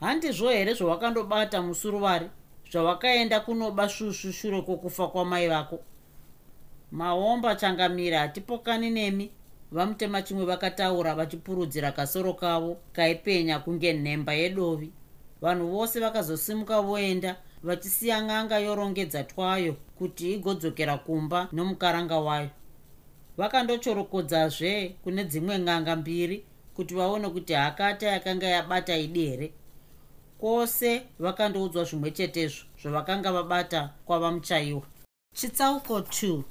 handizvo 0.00 0.48
here 0.48 0.74
zvawakandobata 0.74 1.62
musuruvari 1.62 2.30
zvawakaenda 2.72 3.40
kunoba 3.40 3.88
svusvu 3.88 4.32
shure 4.32 4.62
kwokufa 4.62 5.08
kwamai 5.08 5.48
vako 5.48 5.78
maomba 6.96 7.54
changamira 7.54 8.18
hatipokani 8.18 8.90
nemi. 8.90 9.30
Vamutema 9.72 10.22
chimwe 10.22 10.44
vakataura 10.44 11.14
vachipurudzira 11.14 11.92
kasoro 11.92 12.34
kavo 12.34 12.76
kaipenya 12.92 13.58
kunge 13.58 13.92
nhemba 13.92 14.34
yedovi. 14.34 14.92
Vanhu 15.42 15.68
vose 15.68 16.00
vakazosimuka 16.00 16.82
voenda 16.82 17.36
vachisiya 17.62 18.22
ng'anga 18.22 18.58
yorongedza 18.58 19.24
twayo 19.24 19.76
kuti 19.98 20.32
igodzokera 20.32 20.98
kumba 20.98 21.48
nomukaranga 21.52 22.18
wayo. 22.18 22.50
Vakandochorokodzazve 23.36 24.96
kune 25.04 25.24
dzimwe 25.24 25.58
ng'anga 25.58 25.96
mbiri 25.96 26.44
kuti 26.74 26.94
vaone 26.94 27.28
kuti 27.28 27.52
hakata 27.52 28.06
yakanga 28.06 28.46
yabata 28.46 28.96
idere. 28.96 29.52
Kwose 30.38 31.02
vakandoudzwa 31.18 31.84
zvimwe 31.84 32.10
chetezvo 32.10 32.64
zvavakanga 32.82 33.32
vabata 33.32 33.90
kwavamuchaiwa 34.06 34.82
chitsauko 35.34 35.98
2 35.98 36.42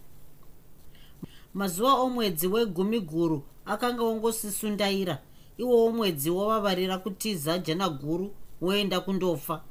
mazuva 1.55 1.93
omwedzi 1.93 2.47
wegumi 2.47 2.99
guru 2.99 3.43
akanga 3.65 4.03
ongosisundaira 4.03 5.15
iwowo 5.57 5.91
mwedzi 5.91 6.29
wovavarira 6.29 6.97
kutiza 6.97 7.57
jana 7.57 7.89
guru 7.89 8.31
woenda 8.61 8.99
kundofa. 8.99 9.61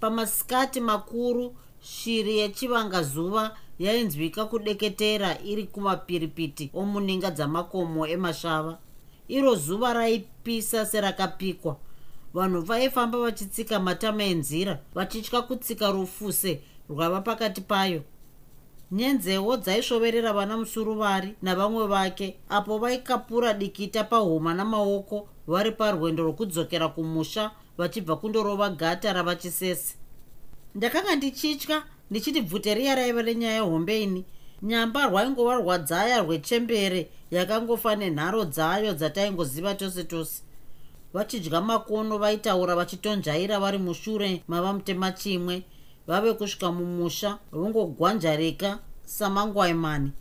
Pamasikati 0.00 0.80
makuru 0.80 1.54
shiri 1.80 2.38
yechivanga 2.38 3.02
zuva 3.02 3.56
yainzwika 3.78 4.44
kudeketera 4.44 5.38
iri 5.42 5.64
kumapiripiti 5.64 6.70
omuninga 6.74 7.30
dzamakomo 7.30 8.06
emashava. 8.06 8.78
Iro 9.28 9.54
zuva 9.54 9.92
raipisa 9.92 10.86
serakapikwa. 10.86 11.76
Vanhu 12.34 12.60
vaifamba 12.60 13.18
vachitsika 13.18 13.80
matama 13.80 14.24
enzira 14.24 14.80
vachitya 14.94 15.42
kutsika 15.42 15.90
rufuse 15.90 16.62
rwava 16.90 17.20
pakati 17.20 17.60
payo 17.60 18.02
nyenzewo 18.92 19.56
dzaisvoverera 19.56 20.32
vana 20.32 20.56
musuruvari 20.56 21.34
navamwe 21.42 21.86
vake 21.86 22.36
apo 22.48 22.78
vaikapura 22.78 23.54
dikita 23.54 24.04
pahuma 24.04 24.54
namaoko 24.54 25.28
vari 25.46 25.72
parwendo 25.72 26.22
rwokudzokera 26.22 26.88
kumusha 26.88 27.50
vachibva 27.78 28.16
kundorova 28.16 28.70
gata 28.70 29.12
ravachisese 29.12 29.94
ndakanga 30.74 31.16
ndichitya 31.16 31.82
ndichiti 32.10 32.40
bvute 32.40 32.74
riya 32.74 32.94
raiva 32.94 33.22
renyaya 33.22 33.54
yehombeini 33.54 34.24
nyamba 34.62 35.06
rwaingova 35.06 35.54
rwadzaya 35.54 36.18
rwechembere 36.22 37.10
yakangofa 37.30 37.96
nenharo 37.96 38.44
dzayo 38.44 38.92
dzataingoziva 38.94 39.74
tose 39.74 40.04
tose. 40.04 40.42
Vachidya 41.14 41.60
makono 41.60 42.18
vaitaura 42.18 42.74
vachitonjaira 42.76 43.60
vari 43.60 43.78
mushure 43.78 44.42
mava 44.48 44.72
mutema 44.72 45.12
chimwe 45.12 45.62
vave 46.08 46.34
kusvika 46.34 46.72
mumusha 46.72 47.38
vongogwanjarika 47.52 48.78
samangwaimani. 49.04 50.12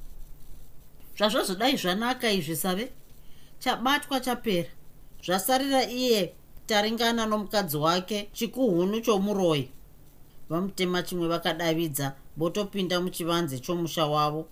Zvazvazodai 1.17 1.77
zvanaka 1.77 2.32
izvi 2.32 2.56
save. 2.56 2.91
Chabatwa 3.60 4.20
chapera. 4.20 4.70
Zvasarira 5.25 5.84
iye 5.89 6.34
taringana 6.65 7.25
nomukadzi 7.25 7.77
wake 7.77 8.29
chikuhunu 8.34 9.01
chomuroi 9.01 9.70
vamutema 10.50 11.03
chimwe 11.03 11.27
vakadavidza 11.27 12.13
votopinda 12.38 13.01
muchivanze 13.01 13.60
chomusha 13.60 14.06
wavo. 14.06 14.48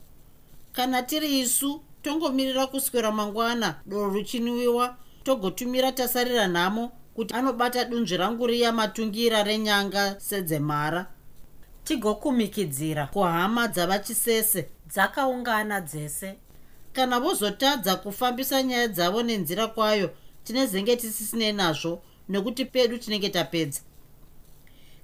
Kana 0.72 1.04
tiri 1.04 1.39
isu 1.39 1.82
tongomirira 2.01 2.68
kuswera 2.68 3.12
mangwana 3.12 3.80
doro 3.86 4.10
ruchinwiwa 4.10 4.98
togotumira 5.24 5.92
tasarira 5.92 6.48
nhamo 6.48 6.92
kuti 7.15 7.34
anobata 7.34 7.86
dunzvi 7.86 8.18
rangu 8.18 8.48
riya 8.48 8.72
matungira 8.72 9.44
renyanga 9.44 10.20
sedzemhara 10.20 11.15
tigokumikidzira 11.86 13.08
kuhama 13.08 13.68
dzavachisese 13.68 14.70
dzakaungana 14.88 15.82
dzese. 15.82 16.36
Kana 16.94 17.20
vozotadza 17.20 17.96
kufambisa 17.96 18.63
nyaya 18.63 18.88
dzavo 18.88 19.24
nenzira 19.24 19.68
kwayo 19.68 20.10
tinezenge 20.44 20.96
tisisinei 20.96 21.54
nazvo 21.54 22.01
nekuti 22.30 22.65
pedu 22.65 22.98
tinenge 22.98 23.30
tapedza. 23.30 23.82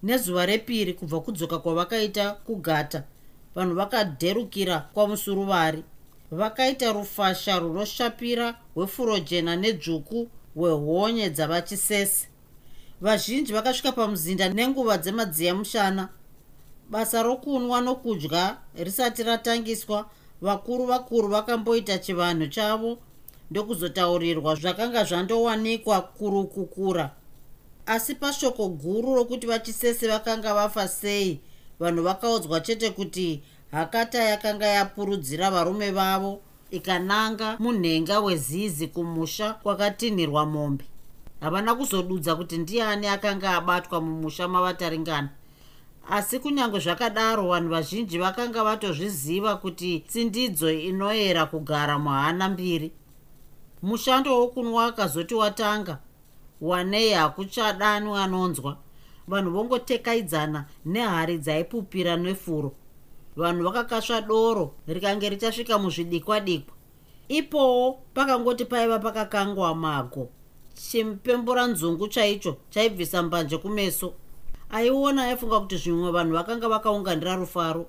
Nezuva 0.04 0.46
repiri 0.46 0.94
kubva 0.94 1.20
kudzoka 1.22 1.60
kwavakaita 1.60 2.32
kugata 2.32 3.04
vanhu 3.56 3.76
vakadherukira 3.76 4.80
kwamusuruvari. 4.94 5.84
Vakaita 6.32 6.92
rufasha 6.92 7.60
runoshapira 7.60 8.56
hwefurojena 8.74 9.56
nedzvuku 9.56 10.30
hwehonye 10.56 11.30
dzavachisese 11.30 12.28
vazhinji 13.02 13.54
vakasvika 13.54 13.92
pamuzinda 13.92 14.50
nenguva 14.50 14.98
dzemadziya 14.98 15.56
mushana 15.56 16.10
basa 16.92 17.24
rokunwa 17.24 17.82
nokudya 17.82 18.58
risati 18.76 19.24
ratangiswa 19.24 20.06
vakuru 20.42 20.86
vakuru 20.86 21.28
vakamboita 21.28 21.98
chivanhu 21.98 22.48
chavo. 22.48 22.98
Ndokuzotaurirwa 23.52 24.56
zvakanga 24.56 25.04
zvandowanikwa 25.04 26.02
kurukukura. 26.02 27.12
Asi 27.86 28.16
pashoko 28.16 28.70
guru 28.70 29.16
rokuti 29.16 29.48
vachisese 29.48 30.08
vakanga 30.08 30.54
vafa 30.54 30.88
sei 30.88 31.40
vanhu 31.80 32.04
vakaudzwa 32.04 32.60
chete 32.60 32.90
kuti 32.90 33.44
hakata 33.72 34.24
yakanga 34.24 34.68
yapurudzira 34.68 35.52
varume 35.52 35.92
vavo 35.92 36.40
ikananga 36.72 37.58
munhenga 37.60 38.20
wezizi 38.20 38.88
kumusha 38.88 39.54
kwakatinhirwa 39.54 40.46
mombe. 40.46 40.86
Havana 41.40 41.76
kuzodudza 41.76 42.36
kuti 42.36 42.58
ndiani 42.58 43.08
akanga 43.08 43.56
abatwa 43.56 44.02
mumusha 44.02 44.48
mavataringana 44.48 45.30
asi 46.12 46.40
kunyange 46.40 46.80
zvakadaro 46.80 47.48
vanhu 47.48 47.70
vazhinji 47.70 48.18
vakanga 48.18 48.64
vatozviziva 48.64 49.56
kuti 49.56 50.00
tsindidzo 50.00 50.72
inoyera 50.72 51.46
kugara 51.46 52.00
muhana 52.00 52.50
mbiri. 52.50 52.92
Mushando 53.82 54.40
wokunwa 54.40 54.86
akazoti 54.86 55.36
watanga 55.36 56.00
wanei 56.62 57.12
hakuchadanwi 57.12 58.18
anonzwa. 58.18 58.78
Vanhu 59.28 59.52
vongotekaidzana 59.52 60.66
nehari 60.86 61.38
dzaipupira 61.38 62.18
nefuro. 62.18 62.76
Vanhu 63.36 63.64
vakakasva 63.64 64.22
doro 64.22 64.76
rikange 64.88 65.30
richasvika 65.30 65.80
muzvidikwa 65.80 66.40
dikwa 66.40 66.76
ipowo 67.28 68.00
pakangoti 68.14 68.66
paiva 68.66 69.00
pakakangwa 69.00 69.76
mago. 69.76 70.30
Chimupembura 70.74 71.68
nzungu 71.68 72.08
chaicho 72.08 72.58
chaibvisa 72.70 73.24
mbanje 73.24 73.58
kumeso 73.58 74.14
aiona 74.72 75.24
aifunga 75.24 75.60
kuti 75.60 75.78
zvimwe 75.78 76.12
vanhu 76.12 76.34
vakanga 76.34 76.70
vakaunganira 76.70 77.36
rufaro. 77.36 77.86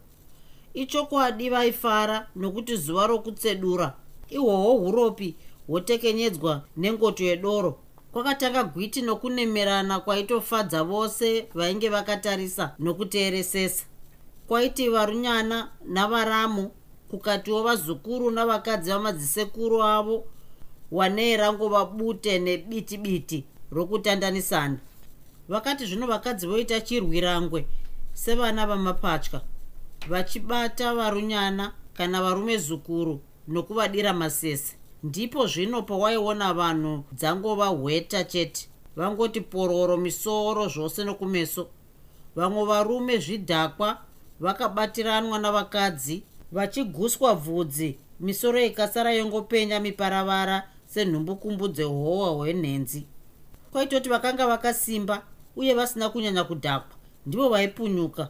Ichokwadi 0.75 1.51
vaifara 1.51 2.27
nokuti 2.37 2.77
zuva 2.77 3.07
rokutsedura 3.07 3.95
ihwohwo 4.29 4.89
uropi 4.89 5.37
hwotekenyedzwa 5.67 6.63
nengoto 6.77 7.25
yedoro. 7.25 7.79
Kwakatanga 8.13 8.65
gwiti 8.65 9.03
nokunemerana 9.03 10.01
kwaitofadza 10.01 10.85
vose 10.85 11.49
vainge 11.55 11.89
vakatarisa 11.89 12.75
nokuteeresesa. 12.79 13.85
Kwaiti 14.49 14.89
varunyana 14.89 15.69
navaramu 15.87 16.71
kukatiwo 17.11 17.63
vazukuru 17.63 18.31
navakadzi 18.31 18.91
vamadzisekuru 18.91 19.83
avo 19.83 20.25
wanei 20.93 21.37
rangova 21.37 21.85
bute 21.85 22.39
nebiti 22.39 22.97
biti 22.97 23.45
rokutandanisana 23.73 24.79
vakati 25.49 25.87
zvino 25.87 26.07
vakadzi 26.07 26.47
voita 26.47 26.81
chirwirangwe 26.81 27.67
sevana 28.13 28.67
vamapatya 28.67 29.41
vachibata 30.09 30.95
varunyana 30.95 31.73
kana 31.95 32.23
varume 32.23 32.57
zukuru 32.59 33.21
nokuvadira 33.49 34.13
masese. 34.13 34.77
Ndipo 35.03 35.47
zvino 35.47 35.83
pawaiona 35.83 36.55
vanhu 36.55 37.05
dzangova 37.13 37.67
hweta 37.67 38.25
chete. 38.25 38.69
Vangoti 38.97 39.41
pororo 39.41 39.97
misoro 39.97 40.69
zvose 40.69 41.05
nokumeso. 41.05 41.69
Vamwe 42.37 42.65
varume 42.65 43.19
zvidhakwa 43.19 43.99
vakabatiranwa 44.41 45.39
navakadzi 45.39 46.23
vachiguswa 46.53 47.35
bvudzi 47.35 47.99
misoro 48.21 48.61
ikasara 48.61 49.13
yongopenya 49.13 49.81
miparavara 49.81 50.69
senhumbukumbu 50.87 51.69
dzehohwa 51.69 52.29
hwenhenzi. 52.29 53.07
Kwaitoti 53.73 54.09
vakanga 54.09 54.47
vakasimba 54.47 55.23
uye 55.57 55.75
vasina 55.75 56.09
kunyanya 56.09 56.45
kudhakwa. 56.45 56.97
Ndivo 57.27 57.49
vaipunyuka 57.49 58.29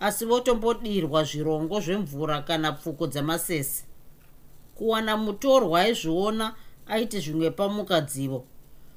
asi 0.00 0.24
votombodirwa 0.24 1.24
zvirongo 1.24 1.80
zvemvura 1.80 2.42
kana 2.42 2.72
pfuko 2.72 3.06
dzemasese 3.06 3.84
kuwana 4.74 5.16
mutorwa 5.16 5.80
aizviona 5.80 6.54
aiti 6.86 7.20
zvimwe 7.20 7.50
pamukadzivo 7.50 8.44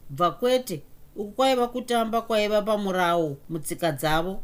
bva 0.09 0.31
kwete 0.31 0.81
uku 1.15 1.31
kwaiva 1.31 1.67
kutamba 1.67 2.21
kwaiva 2.21 2.61
pamurawo 2.61 3.37
mutsika 3.49 3.91
dzavo. 3.91 4.43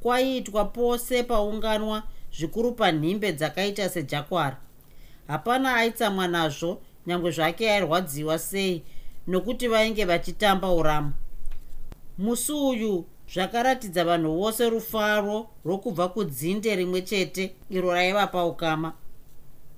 Kwaiitwa 0.00 0.64
pose 0.64 1.22
paunganwa 1.22 2.02
zvikuru 2.36 2.72
panhimbe 2.72 3.32
dzakaita 3.32 3.88
sejakwara. 3.88 4.56
Hapana 5.26 5.76
aitsamwa 5.76 6.28
nazvo 6.28 6.80
nyange 7.06 7.30
zvake 7.30 7.70
airwadziwa 7.70 8.38
sei 8.38 8.82
nokuti 9.26 9.68
vainge 9.68 10.04
vachitamba 10.04 10.72
uramu 10.72 11.12
musi 12.18 12.52
uyu 12.52 13.04
zvakaratidza 13.34 14.04
vanhu 14.04 14.36
vose 14.36 14.70
rufaro 14.70 15.48
rwokubva 15.64 16.08
kudzinde 16.08 16.76
rimwe 16.76 17.02
chete 17.02 17.54
iro 17.70 17.92
raiva 17.92 18.26
paukama 18.26 18.92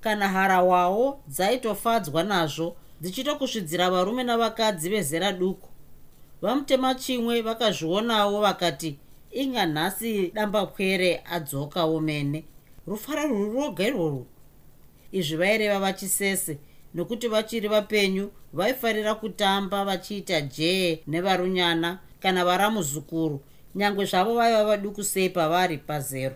kana 0.01 0.29
harawawo 0.29 1.20
dzaitofadzwa 1.29 2.22
nazvo 2.22 2.77
dzichitokusvidzira 3.01 3.90
varume 3.90 4.22
navakadzi 4.25 4.88
vezera 4.88 5.33
duku. 5.33 5.68
Vamutema 6.42 6.94
chimwe 6.94 7.42
vakazvionawo 7.42 8.40
vakati 8.40 8.99
inga 9.31 9.66
nhasi 9.66 10.31
dambapwere 10.35 11.22
adzokawo 11.25 12.01
mene. 12.01 12.44
Rufaro 12.87 13.27
rwuri 13.29 13.53
roga 13.53 13.85
irworwo. 13.85 14.27
Izvi 15.12 15.37
vaireva 15.37 15.79
vachisese 15.79 16.59
nokuti 16.94 17.29
vachiri 17.29 17.68
vapenyu 17.68 18.31
vaifarira 18.53 19.14
kutamba 19.14 19.85
vachiita 19.85 20.40
jee 20.40 21.03
nevarunyana 21.07 21.99
kana 22.21 22.45
varamuzukuru. 22.45 23.41
Nyange 23.75 24.05
zvavo 24.05 24.35
vaiva 24.35 24.65
vaduku 24.65 25.05
sei 25.05 25.29
pavari 25.29 25.79
pazero. 25.79 26.35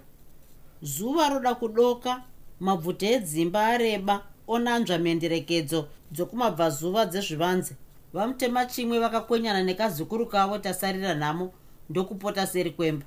Zuva 0.82 1.28
roda 1.28 1.54
kudoka 1.54 2.22
mabvute 2.60 3.12
edzimba 3.12 3.66
areba 3.66 4.22
onanzva 4.46 4.98
mhenderekedzo 4.98 5.88
dzokumabvazuva 6.12 7.06
dzezvivanze. 7.06 7.74
Vamutema 8.12 8.66
chimwe 8.66 8.98
vakakwenyana 8.98 9.62
nekazukuru 9.62 10.26
kavo 10.26 10.58
tasarira 10.58 11.14
nhamo 11.14 11.52
ndokupota 11.90 12.46
seri 12.46 12.70
kwemba. 12.70 13.06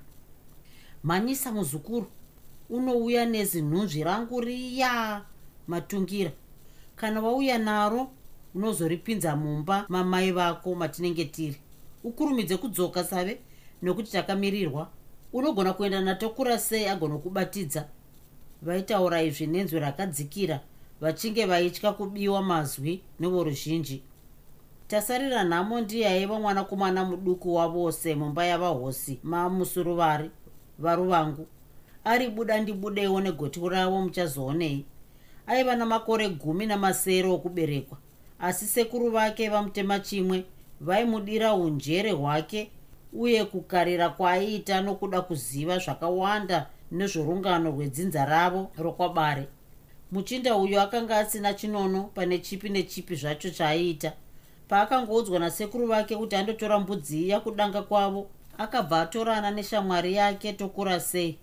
Mhanyisa 1.03 1.51
muzukuru 1.51 2.07
unouya 2.69 3.25
nezinhunzvi 3.25 4.03
rangu 4.03 4.41
riya 4.41 5.21
matungira 5.67 6.31
kana 6.95 7.21
wauya 7.21 7.57
naro 7.57 8.11
unozoripinza 8.55 9.35
mumba 9.35 9.85
mamai 9.89 10.31
vako 10.31 10.75
matinenge 10.75 11.25
tiri 11.25 11.57
ukurumidze 12.03 12.57
kudzoka 12.57 13.03
save 13.03 13.39
nokuti 13.81 14.11
takamirirwa. 14.11 14.89
Unogona 15.33 15.73
kuenda 15.73 16.01
natokura 16.01 16.57
sei 16.59 16.87
agonokubatidza 16.87 17.87
vaitaura 18.61 19.21
izvi 19.21 19.47
nenzwi 19.47 19.79
rakadzikira 19.79 20.59
vachinge 21.01 21.45
vaitya 21.45 21.91
kubiwa 21.91 22.41
mazwi 22.41 23.01
nevoruzhinji 23.19 24.03
tasarira 24.87 25.43
nhamo 25.43 25.81
ndiye 25.81 26.07
aiva 26.07 26.39
mwanakomana 26.39 27.05
muduku 27.05 27.55
wavose 27.55 28.15
mumba 28.15 28.45
yavahosi 28.45 29.19
mamusuruvari 29.23 30.31
varuvangu. 30.79 31.47
Ari 32.03 32.29
buda 32.29 32.61
ndibudewo 32.61 33.21
negoti 33.21 33.59
ravo 33.69 34.01
muchazoonei. 34.01 34.85
Aiva 35.47 35.75
namakore 35.75 36.29
gumi 36.29 36.65
namasere 36.65 37.27
okuberekwa 37.29 37.97
asi 38.39 38.65
sekuru 38.65 39.11
vake 39.11 39.49
vamutema 39.49 39.99
chimwe 39.99 40.45
vaimudira 40.83 41.53
unjere 41.53 42.11
hwake 42.11 42.71
uye 43.13 43.45
kukarira 43.45 44.09
kwaaiita 44.09 44.81
nokuda 44.81 45.21
kuziva 45.21 45.77
zvakawanda 45.77 46.67
nezvorungano 46.91 47.71
rwedzinza 47.71 48.25
ravo 48.25 48.71
rokwabare. 48.77 49.47
Muchinda 50.11 50.55
uyu 50.55 50.81
akanga 50.81 51.17
asina 51.17 51.53
chinono 51.53 52.03
pane 52.03 52.37
chipi 52.39 52.69
nechipi 52.69 53.15
zvacho 53.15 53.49
chaaiita 53.49 54.13
paakangoudzwa 54.67 55.39
nasekuru 55.39 55.87
vake 55.87 56.15
kuti 56.15 56.35
andotora 56.35 56.79
mbudzi 56.79 57.23
iya 57.23 57.39
kudanga 57.39 57.81
kwavo 57.81 58.27
akabva 58.57 59.01
atorana 59.01 59.51
neshamwari 59.51 60.13
yake 60.13 60.53
tokura 60.53 60.99
sei. 60.99 61.37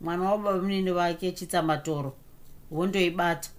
Mwana 0.00 0.30
wababamunini 0.30 0.90
vake 0.90 1.32
chitsamatoro 1.32 2.12
vondoibata. 2.70 3.50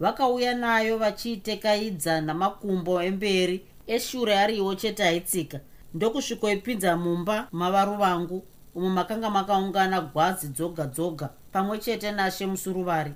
Vakauya 0.00 0.54
nayo 0.54 0.98
vachiitekaidza 0.98 2.20
namakumbo 2.20 3.02
emberi 3.02 3.66
eshure 3.88 4.38
ariwo 4.38 4.74
chete 4.74 5.04
aitsika. 5.04 5.60
Ndokusvikoipinza 5.94 6.96
mumba 6.96 7.48
mavaru 7.52 7.96
vangu 7.96 8.38
umo 8.74 8.90
makanga 8.90 9.30
makaungana 9.30 10.00
gwazi 10.00 10.46
dzoga 10.48 10.86
dzoga 10.86 11.30
pamwe 11.52 11.78
chete 11.78 12.12
nashe 12.12 12.46
musuruvari 12.46 13.12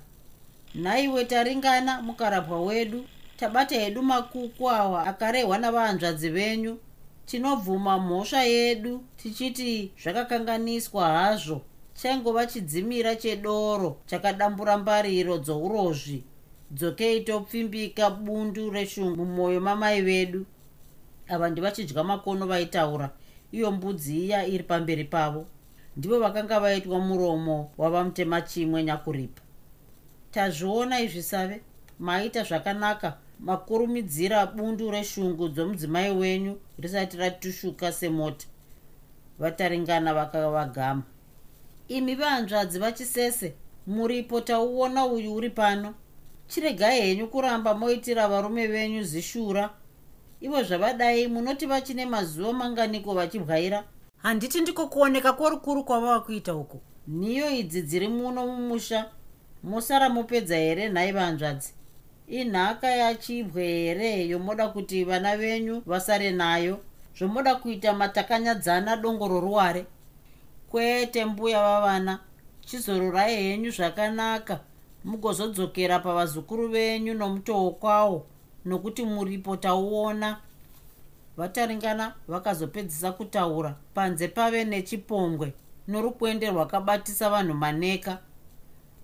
nhaiwe 0.75 1.25
taringana 1.25 2.01
mukarapwa 2.01 2.61
wedu 2.61 3.05
tabata 3.37 3.75
hedu 3.75 4.01
makuku 4.01 4.69
awa 4.69 5.07
akarehwa 5.07 5.57
navahanzvadzi 5.57 6.29
venyu 6.29 6.77
tinobvuma 7.25 7.99
mhosva 7.99 8.43
yedu 8.43 9.03
tichiti 9.17 9.91
zvakakanganiswa 10.03 11.09
hazvo 11.09 11.61
chaingova 11.93 12.45
chidzimira 12.45 13.15
chedoro 13.15 13.97
chakadambura 14.05 14.77
mbariro 14.77 15.37
dzourozvi. 15.37 16.23
Dzokei 16.71 17.21
topfimbika 17.21 18.09
bundu 18.09 18.71
reshungu 18.71 19.25
mumwoyo 19.25 19.61
mamai 19.61 20.01
vedu 20.01 20.45
ava 21.27 21.49
ndivachidya 21.49 22.03
makono 22.03 22.47
vaitaura. 22.47 23.09
Iyo 23.51 23.71
mbudzi 23.71 24.25
iya 24.25 24.47
iri 24.47 24.63
pamberi 24.63 25.03
pavo. 25.03 25.45
Ndivo 25.97 26.19
vakanga 26.19 26.59
vaitwa 26.59 26.99
muromo 26.99 27.71
wavamutema 27.77 28.41
chimwe 28.41 28.83
nyakuripa 28.83 29.41
tazviona 30.33 30.99
izvi 31.01 31.23
save? 31.23 31.61
Maita 31.99 32.43
zvakanaka. 32.43 33.17
Makurumidzira 33.39 34.45
bundu 34.45 34.91
reshungu 34.91 35.49
dzomudzimai 35.49 36.11
wenyu 36.11 36.57
risati 36.79 37.17
ratushuka 37.17 37.91
semota. 37.91 38.47
Vataringana 39.39 40.13
vakavagama. 40.13 41.03
Imi 41.87 42.15
vahanzvadzi 42.15 42.79
vachisese 42.79 43.53
muripo 43.87 44.41
tauona 44.41 45.05
uyu 45.05 45.35
uri 45.35 45.49
pano. 45.49 45.93
Chiregai 46.47 47.01
henyu 47.01 47.27
kuramba 47.27 47.73
moitira 47.73 48.27
varume 48.27 48.67
venyu 48.67 49.03
zishura 49.03 49.69
ivo 50.43 50.63
zvavadai 50.63 51.27
munoti 51.27 51.65
vachine 51.65 52.05
mazuva 52.05 52.53
manganiko 52.53 53.13
vachibwaira 53.13 53.83
handiti 54.17 54.61
ndiko 54.61 54.87
kuoneka 54.87 55.33
kworukuru 55.33 55.83
kwavava 55.83 56.19
kuita 56.19 56.55
uku. 56.55 56.81
Niyo 57.07 57.49
idzi 57.49 57.81
dziri 57.81 58.07
muno 58.07 58.47
mumusha. 58.47 59.09
Mosara 59.63 60.09
mopedza 60.09 60.55
here 60.55 60.89
nhai 60.89 61.11
vanzvadzi? 61.11 61.73
Inhaka 62.27 62.87
yachibwe 62.87 63.63
here 63.63 64.27
yomoda 64.27 64.67
kuti 64.67 65.03
vana 65.03 65.37
venyu 65.37 65.81
vasare 65.85 66.31
nayo? 66.31 66.79
Zvomoda 67.17 67.55
kuita 67.55 67.93
matakanyadzana 67.93 68.97
dongo 68.97 69.27
roruware? 69.27 69.85
Kwete 70.69 71.25
mbuya 71.25 71.61
vavana 71.61 72.19
chizororai 72.65 73.35
henyu 73.35 73.71
zvakanaka. 73.71 74.59
Mugozodzokera 75.03 75.99
pavazukuru 75.99 76.67
venyu 76.67 77.13
nomutoo 77.13 77.71
kwawo 77.71 78.25
nokuti 78.65 79.05
muripo 79.05 79.57
tauona. 79.57 80.37
Vataringana 81.37 82.13
vakazopedzisa 82.27 83.11
kutaura 83.11 83.75
panze 83.93 84.27
pave 84.27 84.63
nechipongwe 84.65 85.53
norukwende 85.87 86.49
rwakabatisa 86.49 87.29
vanhu 87.29 87.53
maneka. 87.53 88.17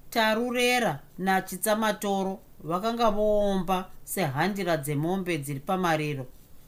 Tarurera 0.10 1.00
nachitsamatoro 1.17 2.39
vakanga 2.63 3.10
voomba 3.12 3.86
sehandira 4.04 4.78
dzemombe 4.78 5.38
dziri 5.38 5.60
pamariro 5.60 6.26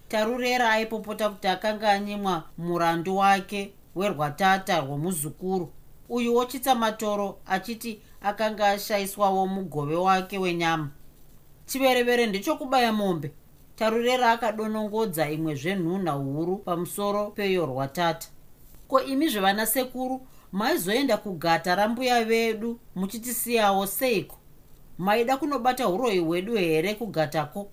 tarurera 0.09 0.71
aipopota 0.71 1.29
kuti 1.29 1.47
akanga 1.47 1.91
anyimwa 1.91 2.43
murandu 2.57 3.17
wake 3.17 3.73
werwatata 3.95 4.79
rwomuzukuru. 4.79 5.71
Uyuwo 6.09 6.45
chitsamatoro 6.45 7.37
achiti 7.45 8.01
akanga 8.21 8.67
ashayiswawo 8.67 9.47
mugove 9.47 9.95
wake 9.95 10.37
wenyama 10.37 10.89
chiverevere 11.65 12.27
ndechokubaya 12.27 12.93
mombe. 12.93 13.31
Tarurera 13.75 14.31
akadonongodza 14.31 15.29
imwe 15.29 15.55
zvenhunha 15.55 16.11
huru 16.11 16.57
pamusoro 16.57 17.31
peyo 17.31 17.65
rwatata 17.65 18.27
ko 18.87 19.01
imi 19.03 19.27
zvevana 19.27 19.65
sekuru 19.65 20.21
maizoenda 20.51 21.17
kugata 21.17 21.75
rambuya 21.75 22.25
vedu 22.25 22.79
muchitisiyawo 22.95 23.87
seiko? 23.87 24.37
Maida 24.97 25.37
kunobata 25.37 25.89
uroyi 25.89 26.19
hwedu 26.19 26.55
here 26.55 26.95
kugatako? 26.95 27.71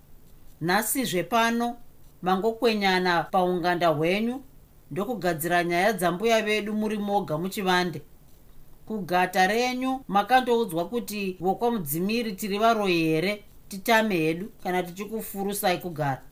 Nhasi 0.61 1.05
zvepano 1.05 1.77
mangokwenyana 2.23 3.23
paunganda 3.23 3.89
hwenyu 3.89 4.43
ndokugadzira 4.91 5.65
nyaya 5.65 5.93
dzambuya 5.93 6.43
vedu 6.43 6.75
muri 6.75 6.99
moga 6.99 7.39
muchivande. 7.39 8.03
Kugata 8.87 9.47
renyu 9.47 10.01
makandoudzwa 10.09 10.89
kuti 10.89 11.37
vokwamudzimiri 11.41 12.33
tiri 12.33 12.59
varoyi 12.59 13.05
here 13.05 13.45
titame 13.69 14.17
hedu 14.17 14.51
kana 14.63 14.83
tichikufurusai 14.83 15.79
kugara 15.79 16.23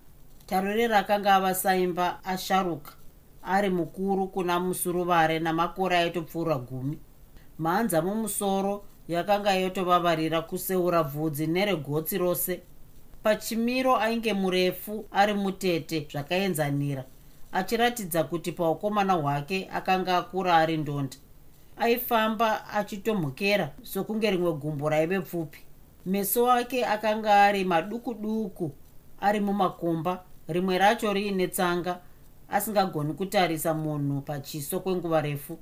tarorera 0.47 0.99
akanga 0.99 1.35
ava 1.35 1.55
saimba 1.55 2.25
asharuka 2.25 2.93
ari 3.43 3.71
mukuru 3.71 4.29
kuna 4.29 4.61
musuruvare 4.61 5.39
namakore 5.39 5.97
aitopfuura 5.99 6.59
gumi. 6.59 6.99
Mhanza 7.59 8.03
mumusoro 8.03 8.85
yakanga 9.09 9.55
yotovavarira 9.55 10.43
kuseura 10.43 11.03
bvudzi 11.05 11.47
neregotsi 11.47 12.19
rose. 12.19 12.61
Pachimiro 13.23 13.97
ainge 13.97 14.33
murefu 14.33 15.05
ari 15.11 15.35
mutete 15.35 16.07
zvakaenzanira 16.13 17.05
achiratidza 17.53 18.25
kuti 18.25 18.53
paukomana 18.53 19.13
hwake 19.13 19.69
akanga 19.73 20.17
akura 20.19 20.57
ari 20.57 20.77
ndonda 20.77 21.17
aifamba 21.77 22.69
achitomhokera 22.69 23.73
sokunge 23.83 24.31
rimwe 24.31 24.53
gumbo 24.53 24.89
raive 24.89 25.21
pfupi 25.21 25.59
meso 26.07 26.53
ake 26.53 26.87
akanga 26.87 27.43
ari 27.45 27.65
maduku 27.65 28.15
duku 28.15 28.73
ari 29.21 29.41
mumakomba 29.41 30.25
rimwe 30.49 30.79
racho 30.79 31.13
riine 31.13 31.49
tsanga 31.49 32.01
asingagoni 32.49 33.13
kutarisa 33.13 33.75
munhu 33.75 34.21
pachiso 34.21 34.81
kwenguva 34.81 35.21
refu. 35.21 35.59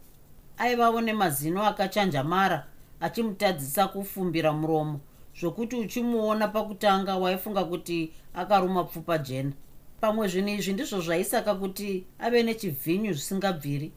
Aivawo 0.58 1.00
nemazino 1.00 1.66
akachanjamara 1.66 2.66
achimutadzisa 3.00 3.88
kufumbira 3.88 4.52
muromo 4.52 5.00
zvokuti 5.40 5.76
uchimuona 5.76 6.48
pakutanga 6.48 7.16
waifunga 7.16 7.64
kuti 7.64 8.12
akaruma 8.34 8.84
pfupa 8.84 9.18
jena. 9.18 9.52
Pamwe 10.00 10.28
zvinhu 10.28 10.48
izvi 10.48 10.72
ndizvo 10.72 11.00
zvaisaka 11.00 11.54
kuti 11.54 12.06
ave 12.18 12.42
nechivhinyu 12.42 13.12
zvisingabviri 13.12 13.92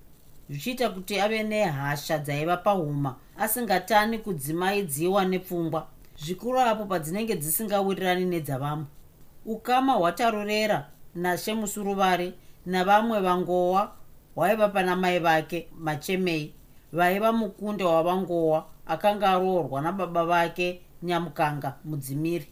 zvichiita 0.50 0.90
kuti 0.90 1.20
ave 1.20 1.44
nehasha 1.44 2.18
dzaiva 2.18 2.58
pahuma 2.58 3.16
asingatani 3.38 4.20
kudzimaidziwa 4.20 5.26
nepfungwa 5.26 5.88
zvikuru 6.24 6.60
apo 6.60 6.86
padzinenge 6.86 7.36
dzisingawirirani 7.36 8.26
nedzavamwe. 8.26 8.86
Ukama 9.46 9.94
hwatarurera 9.94 10.90
nashemusuruvari 11.16 12.34
navamwe 12.66 13.20
vangowa 13.20 13.92
hwaiva 14.36 14.70
pana 14.70 14.96
mai 14.96 15.20
vake 15.20 15.68
machemei. 15.80 16.54
Vaiva 16.92 17.32
mukunda 17.32 17.86
wavangowa 17.86 18.66
akanga 18.88 19.30
aroorwa 19.30 19.82
nababa 19.82 20.26
vake 20.26 20.82
nyamukanga 21.04 21.76
mudzimiri. 21.86 22.48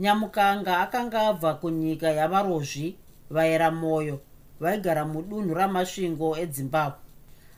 Nyamukanga 0.00 0.78
akanga 0.78 1.28
abva 1.28 1.54
kunyika 1.54 2.10
yavarozvi 2.10 2.96
vaera 3.30 3.70
mwoyo 3.70 4.20
vaigara 4.60 5.04
mudunhu 5.04 5.54
ramasvingo 5.54 6.36
edzimbabwe 6.36 6.98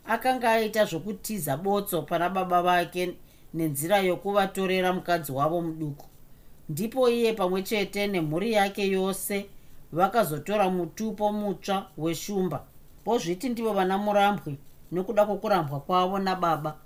akanga 0.07 0.53
aita 0.53 0.85
zvokutiza 0.85 1.57
botso 1.57 2.03
pana 2.03 2.29
baba 2.29 2.63
vake 2.63 3.15
nenzira 3.55 3.99
yokuvatorera 3.99 4.93
mukadzi 4.93 5.33
wavo 5.33 5.61
muduku. 5.61 6.07
Ndipo 6.69 7.09
iye 7.09 7.33
pamwe 7.33 7.63
chete 7.63 8.07
nemhuri 8.07 8.53
yake 8.53 8.89
yose 8.89 9.47
vakazotora 9.93 10.71
mutupo 10.71 11.33
mutsva 11.33 11.87
weshumba. 11.99 12.65
Vozviti 13.05 13.49
ndivo 13.49 13.73
vana 13.73 13.99
murambwi 13.99 14.59
nokuda 14.93 15.25
kwokurambwa 15.27 15.81
kwavo 15.81 16.19
nababa. 16.19 16.77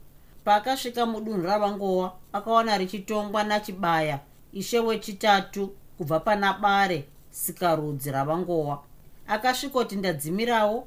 Paakasvika 0.44 1.07
mudunhu 1.07 1.42
ravangowa 1.42 2.12
akawana 2.33 2.79
richitongwa 2.79 3.44
nachibaya 3.44 4.20
ishe 4.53 4.79
wechitatu 4.79 5.70
kubva 5.98 6.20
pana 6.20 6.53
bare 6.53 7.05
sikarudzi 7.31 8.11
ravangowa. 8.11 8.83
Akasvikoti 9.27 9.96
ndadzimirawo 9.96 10.87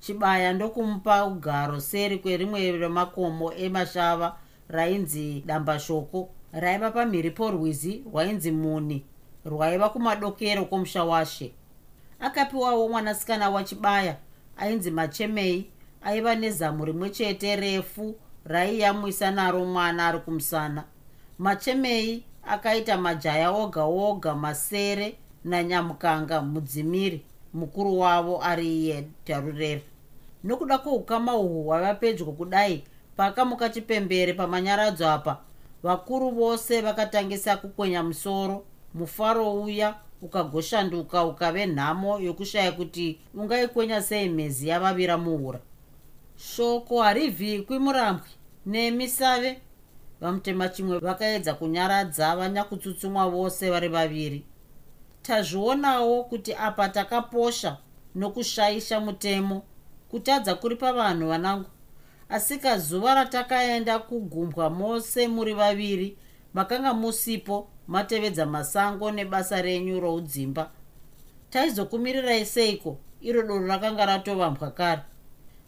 chibaya 0.00 0.52
ndokumupa 0.52 1.24
ugaro 1.24 1.80
seri 1.80 2.18
kwerimwe 2.18 2.72
remakomo 2.72 3.52
emashava 3.52 4.36
rainzi 4.68 5.42
dambashoko 5.46 6.28
raiva 6.52 6.90
pamhiri 6.90 7.30
porwizi 7.30 8.02
rwainzi 8.12 8.50
muni. 8.52 9.04
Rwaiva 9.44 9.88
kumadokero 9.88 10.64
kwomusha 10.64 11.04
washe. 11.04 11.52
Akapiwawo 12.20 12.88
mwanasikana 12.88 13.50
wachibaya 13.50 14.16
ainzi 14.56 14.90
machemei. 14.90 15.70
Aiva 16.02 16.34
nezamu 16.34 16.84
rimwe 16.84 17.10
chete 17.10 17.56
refu 17.56 18.14
raiyamwisa 18.44 19.30
naro 19.30 19.64
mwana 19.64 20.06
ari 20.08 20.18
kumusana. 20.18 20.84
Machemei 21.38 22.24
akaita 22.46 22.96
majaya 22.98 23.50
oga 23.50 23.84
oga 23.84 24.34
masere 24.34 25.16
nanyamukanga 25.44 26.42
mudzimiri 26.42 27.22
mukuru 27.54 27.98
wavo 27.98 28.42
ari 28.42 28.66
iye 28.66 29.04
tarurera 29.24 29.80
nokuda 30.44 30.78
kwoukama 30.78 31.34
uhwu 31.36 31.64
hwava 31.64 31.94
pedyo 31.94 32.26
kudai 32.26 32.84
paakamuka 33.16 33.68
chipembere 33.68 34.32
pamanyaradzo 34.32 35.08
apa 35.08 35.40
vakuru 35.82 36.30
vose 36.30 36.80
vakatangisa 36.80 37.56
kukwenya 37.56 38.02
musoro. 38.02 38.64
Mufaro 38.94 39.54
uya 39.62 39.94
ukagoshanduka 40.22 41.24
ukave 41.24 41.66
nhamo 41.66 42.18
yokushaya 42.20 42.72
kuti 42.72 43.20
ungaikwenya 43.34 44.02
sei 44.02 44.28
mhezi 44.28 44.68
yavavira 44.68 45.18
muura 45.18 45.60
shoko 46.36 47.02
harivhikwi 47.02 47.78
murambwi 47.78 48.28
nemisave. 48.66 49.60
Vamutema 50.20 50.68
chimwe 50.68 50.98
vakaedza 50.98 51.54
kunyaradza 51.54 52.36
vanyakutsutsumwa 52.36 53.30
vose 53.30 53.70
vari 53.70 53.88
vaviri. 53.88 54.44
Tazvionawo 55.22 56.24
kuti 56.24 56.54
apa 56.54 56.88
takaposha 56.88 57.76
nokushaisha 58.14 59.00
mutemo 59.00 59.62
kutadza 60.10 60.54
kuri 60.54 60.76
pavanhu 60.76 61.28
vanangu 61.28 61.70
asika 62.28 62.78
zuva 62.78 63.14
ratakaenda 63.14 63.98
kugumbwa 63.98 64.70
mose 64.70 65.28
muri 65.28 65.54
vaviri 65.54 66.16
makanga 66.54 66.94
musipo 66.94 67.68
matevedza 67.88 68.46
masango 68.46 69.10
nebasa 69.10 69.62
renyu 69.62 70.00
roudzimba. 70.00 70.70
Taizokumirirai 71.50 72.46
seiko 72.46 72.98
iro 73.20 73.42
doro 73.42 73.66
rakanga 73.66 74.06
ratovambwa 74.06 74.70
kare 74.70 75.02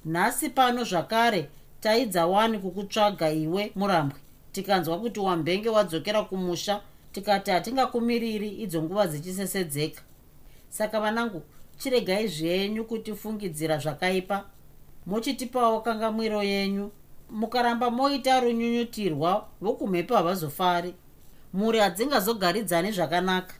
nhasi 0.04 0.48
pano 0.48 0.84
zvakare 0.84 1.48
taidza 1.80 2.26
wani 2.26 2.58
kukutsvaga 2.58 3.30
iwe 3.30 3.72
murambwe 3.76 4.18
tikanzwa 4.52 4.98
kuti 5.00 5.20
wambenge 5.20 5.68
wadzokera 5.68 6.22
kumusha 6.22 6.80
tikati 7.12 7.50
hatingakumiriri 7.50 8.48
idzo 8.48 8.82
nguva 8.82 9.06
dzichisesedzeka. 9.06 10.02
Saka 10.68 11.00
vanangu 11.00 11.42
chiregai 11.78 12.28
zvenyu 12.28 12.84
kutifungidzira 12.84 13.78
zvakaipa 13.78 14.44
muchitipawo 15.08 15.80
kangamwiro 15.80 16.42
yenyu. 16.42 16.90
Mukaramba 17.30 17.90
moita 17.90 18.40
runyunyutirwa 18.40 19.48
vokumhepo 19.60 20.16
havazofari. 20.16 20.94
Mhuri 21.54 21.78
hadzingazogaridzani 21.78 22.92
zvakanaka. 22.92 23.54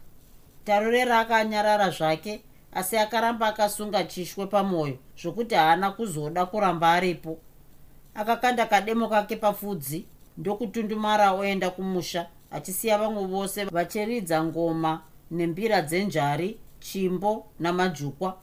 Tarorera 0.65 1.19
akanyarara 1.19 1.91
zvake 1.91 2.43
asi 2.73 2.97
akaramba 2.99 3.47
akasunga 3.47 4.05
chishwe 4.05 4.47
pamwoyo 4.47 4.99
zvokuti 5.23 5.55
haana 5.55 5.91
kuzoda 5.91 6.47
kuramba 6.47 6.93
aripo. 6.93 7.39
Akakanda 8.15 8.67
kademo 8.67 9.09
kake 9.09 9.37
papfudzi 9.37 10.05
ndokutundumara 10.39 11.33
oenda 11.33 11.71
kumusha 11.71 12.27
achisiya 12.51 12.99
vamwe 12.99 13.27
vose 13.27 13.65
vachiridza 13.65 14.45
ngoma 14.45 15.03
nembira 15.31 15.83
dzenjari 15.83 16.59
chimbo 16.81 17.47
namajukwa. 17.61 18.37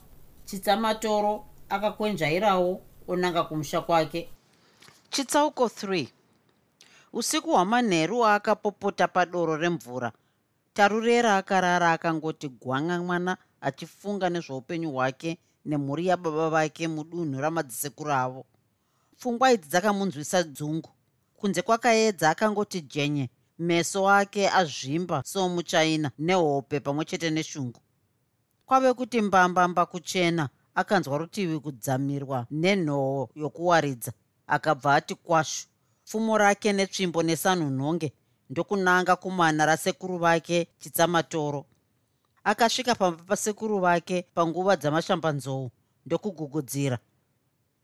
Chitsamatoro 0.44 1.44
akakwenjairawo 1.68 2.80
onanga 3.08 3.44
kumusha 3.44 3.80
kwake. 3.80 4.28
Chitsauko 5.10 5.64
3 5.64 6.08
usiku 7.12 7.50
hwamanheru 7.50 8.26
aakapopota 8.26 9.08
padoro 9.08 9.56
remvura. 9.56 10.12
Tarurera 10.74 11.36
akarara 11.36 11.92
akangoti 11.92 12.48
gwanga 12.48 13.02
mwana 13.02 13.36
achifunga 13.60 14.30
nezveupenyu 14.30 14.90
hwake 14.92 15.38
nemhuri 15.64 16.06
yababa 16.06 16.50
vake 16.50 16.88
mudunhu 16.88 17.40
ramadzisekuru 17.40 18.12
avo. 18.12 18.44
Pfungwa 19.18 19.52
idzi 19.52 19.68
dzakamunzwisa 19.68 20.42
dzungu. 20.42 20.90
Kunze 21.36 21.62
kwakaedza 21.62 22.30
akangoti 22.30 22.80
jenye 22.80 23.30
meso 23.58 24.10
ake 24.10 24.50
azvimba 24.50 25.22
somuchaina 25.24 26.10
nehope 26.18 26.80
pamwe 26.80 27.04
chete 27.04 27.30
neshungu. 27.30 27.80
Kwave 28.66 28.92
kuti 28.92 29.22
mbambamba 29.22 29.86
kuchena 29.86 30.48
akanzwa 30.80 31.18
rutivi 31.18 31.58
kudzamirwa 31.60 32.46
nenhoo 32.50 33.28
yokuwaridza 33.34 34.12
akabva 34.46 34.94
ati 34.94 35.14
kwashu 35.14 35.66
pfumo 36.04 36.38
rake 36.38 36.72
netsvimbo 36.72 37.22
nesanhunhonge 37.22 38.12
ndokunanga 38.50 39.16
kumana 39.16 39.66
rasekuru 39.66 40.18
vake 40.18 40.68
chitsamatoro. 40.78 41.66
Akasvika 42.44 42.94
pamba 42.94 43.22
pasekuru 43.24 43.78
vake 43.78 44.22
panguva 44.34 44.76
dzamashambanzou 44.76 45.70
ndokugugudzira 46.06 46.98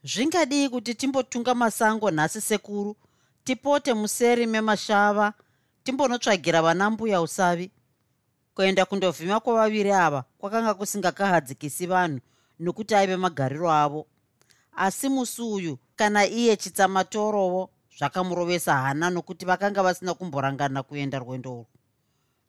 zvingadii 0.05 0.69
kuti 0.69 0.95
timbotunga 0.95 1.55
masango 1.55 2.11
nhasi 2.11 2.41
sekuru 2.41 2.97
tipote 3.45 3.95
museri 3.95 4.47
memashava 4.47 5.33
timbonotsvagira 5.85 6.63
vana 6.63 6.91
mbuya 6.91 7.23
usavi. 7.23 7.71
Kuenda 8.55 8.85
kundovhima 8.85 9.41
kwavaviri 9.41 9.93
ava 9.93 10.25
kwakanga 10.39 10.75
kusingakahadzikisi 10.75 11.87
vanhu 11.87 12.21
nokuti 12.63 12.95
aive 12.95 13.17
magariro 13.17 13.71
avo. 13.71 14.07
Asi 14.77 15.09
musi 15.09 15.43
uyu 15.43 15.79
kana 15.97 16.27
iye 16.27 16.57
chitsamatorovo 16.57 17.71
zvakamurovesa 17.99 18.75
hana 18.75 19.11
nokuti 19.11 19.45
vakanga 19.45 19.83
vasina 19.83 20.15
kumborangana 20.15 20.83
kuenda 20.83 21.19
rwendo 21.19 21.53
urwu. 21.53 21.67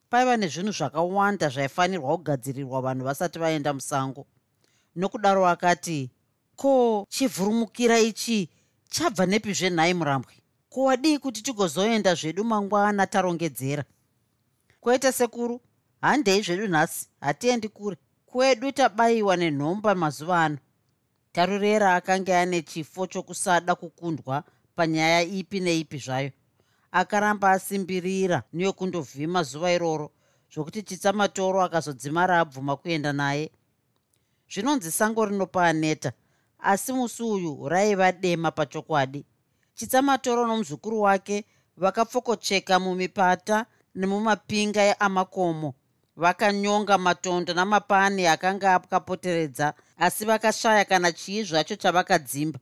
Paiva 0.10 0.38
nezvinhu 0.38 0.72
zvakawanda 0.72 1.50
zvaifanirwa 1.50 2.18
kugadzirirwa 2.18 2.82
vanhu 2.82 3.06
vasati 3.06 3.40
vaenda 3.40 3.74
musango. 3.74 4.26
Nokudaro 4.96 5.48
akati 5.48 6.12
ko 6.56 7.06
chivhurumukira 7.10 8.00
ichi 8.00 8.50
chabva 8.90 9.26
nepi 9.26 9.54
zvenhai 9.54 9.94
murambwe 9.94 10.34
ko 10.70 10.84
wadii 10.84 11.18
kuti 11.18 11.42
tigozoenda 11.44 12.16
zvedu 12.16 12.44
mangwana 12.44 13.08
tarongedzera? 13.08 13.84
Kwete 14.82 15.12
sekuru 15.12 15.62
handei 16.02 16.42
zvedu 16.42 16.68
nhasi 16.68 17.08
hatiendi 17.22 17.70
kure 17.70 17.98
kwedu 18.34 18.72
tabayiwa 18.72 19.38
nenhomba 19.38 19.96
mazuva 19.96 20.44
ano. 20.44 20.58
Tarurera 21.32 21.96
akanga 21.96 22.42
ane 22.42 22.62
chifo 22.62 23.08
chokusada 23.08 23.76
kukundwa 23.76 24.44
panyaya 24.76 25.22
ipi 25.22 25.60
neipi 25.60 25.98
zvayo. 25.98 26.32
Akaramba 26.92 27.52
asimbirira 27.52 28.44
neyokundovhima 28.54 29.44
zuva 29.44 29.72
iroro 29.72 30.12
zvokuti 30.54 30.84
chitsamatoro 30.84 31.62
akazodzimara 31.62 32.40
abvuma 32.40 32.76
kuenda 32.76 33.14
naye. 33.14 33.52
Zvinonzi 34.54 34.92
sango 34.92 35.26
rinopa 35.26 35.68
aneta 35.68 36.12
asi 36.60 36.94
musi 36.94 37.24
uyu 37.24 37.70
raiva 37.70 38.12
dema 38.12 38.52
pachokwadi. 38.52 39.26
Chitsamatoro 39.74 40.48
nomuzukuru 40.48 41.02
wake 41.02 41.46
vakapfokocheka 41.78 42.80
mumipata 42.80 43.66
nemumapinga 43.96 45.00
amakomo 45.00 45.74
vakanyonga 46.16 46.98
matondo 46.98 47.54
namapani 47.54 48.28
akanga 48.28 48.76
akapoteredza 48.76 49.74
asi 49.98 50.26
vakashaya 50.26 50.86
kana 50.86 51.12
chii 51.12 51.44
zvacho 51.44 51.76
chavakadzimba. 51.76 52.60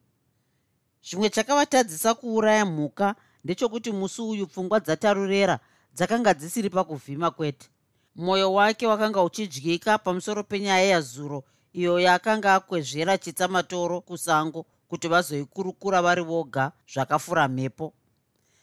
Zvimwe 1.04 1.30
chakavatadzisa 1.30 2.14
kuuraya 2.14 2.66
mhuka 2.66 3.16
ndechokuti 3.44 3.92
musi 3.92 4.22
uyu 4.22 4.48
pfungwa 4.48 4.80
dzatarurera 4.80 5.60
dzakanga 5.94 6.34
dzisiri 6.34 6.70
pakuvhima 6.70 7.32
kwete. 7.32 7.70
Mwoyo 8.16 8.54
wake 8.54 8.88
wakanga 8.88 9.24
uchidyika 9.24 9.98
pamusoro 9.98 10.44
penyaya 10.44 10.86
yazuro 10.86 11.44
iyo 11.74 12.00
yakanga 12.00 12.56
akwezvera 12.56 13.18
chitsamatoro 13.18 14.02
kusango 14.02 14.66
kuti 14.88 15.08
vazoikurukura 15.08 16.02
vari 16.02 16.22
voga 16.22 16.72
zvakafura 16.94 17.48
mhepo. 17.48 17.94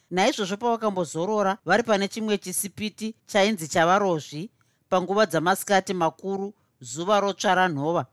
Naizvozvo 0.09 0.57
pavakambozorora 0.57 1.57
vari 1.65 1.83
pane 1.83 2.07
chimwe 2.07 2.37
chisipiti 2.37 3.15
chainzi 3.25 3.67
chavarozvi 3.67 4.49
panguva 4.89 5.25
dzamasikati 5.25 5.93
makuru 5.93 6.53
zuva 6.81 7.19
rotsvara 7.19 7.67
nhova. 7.67 8.05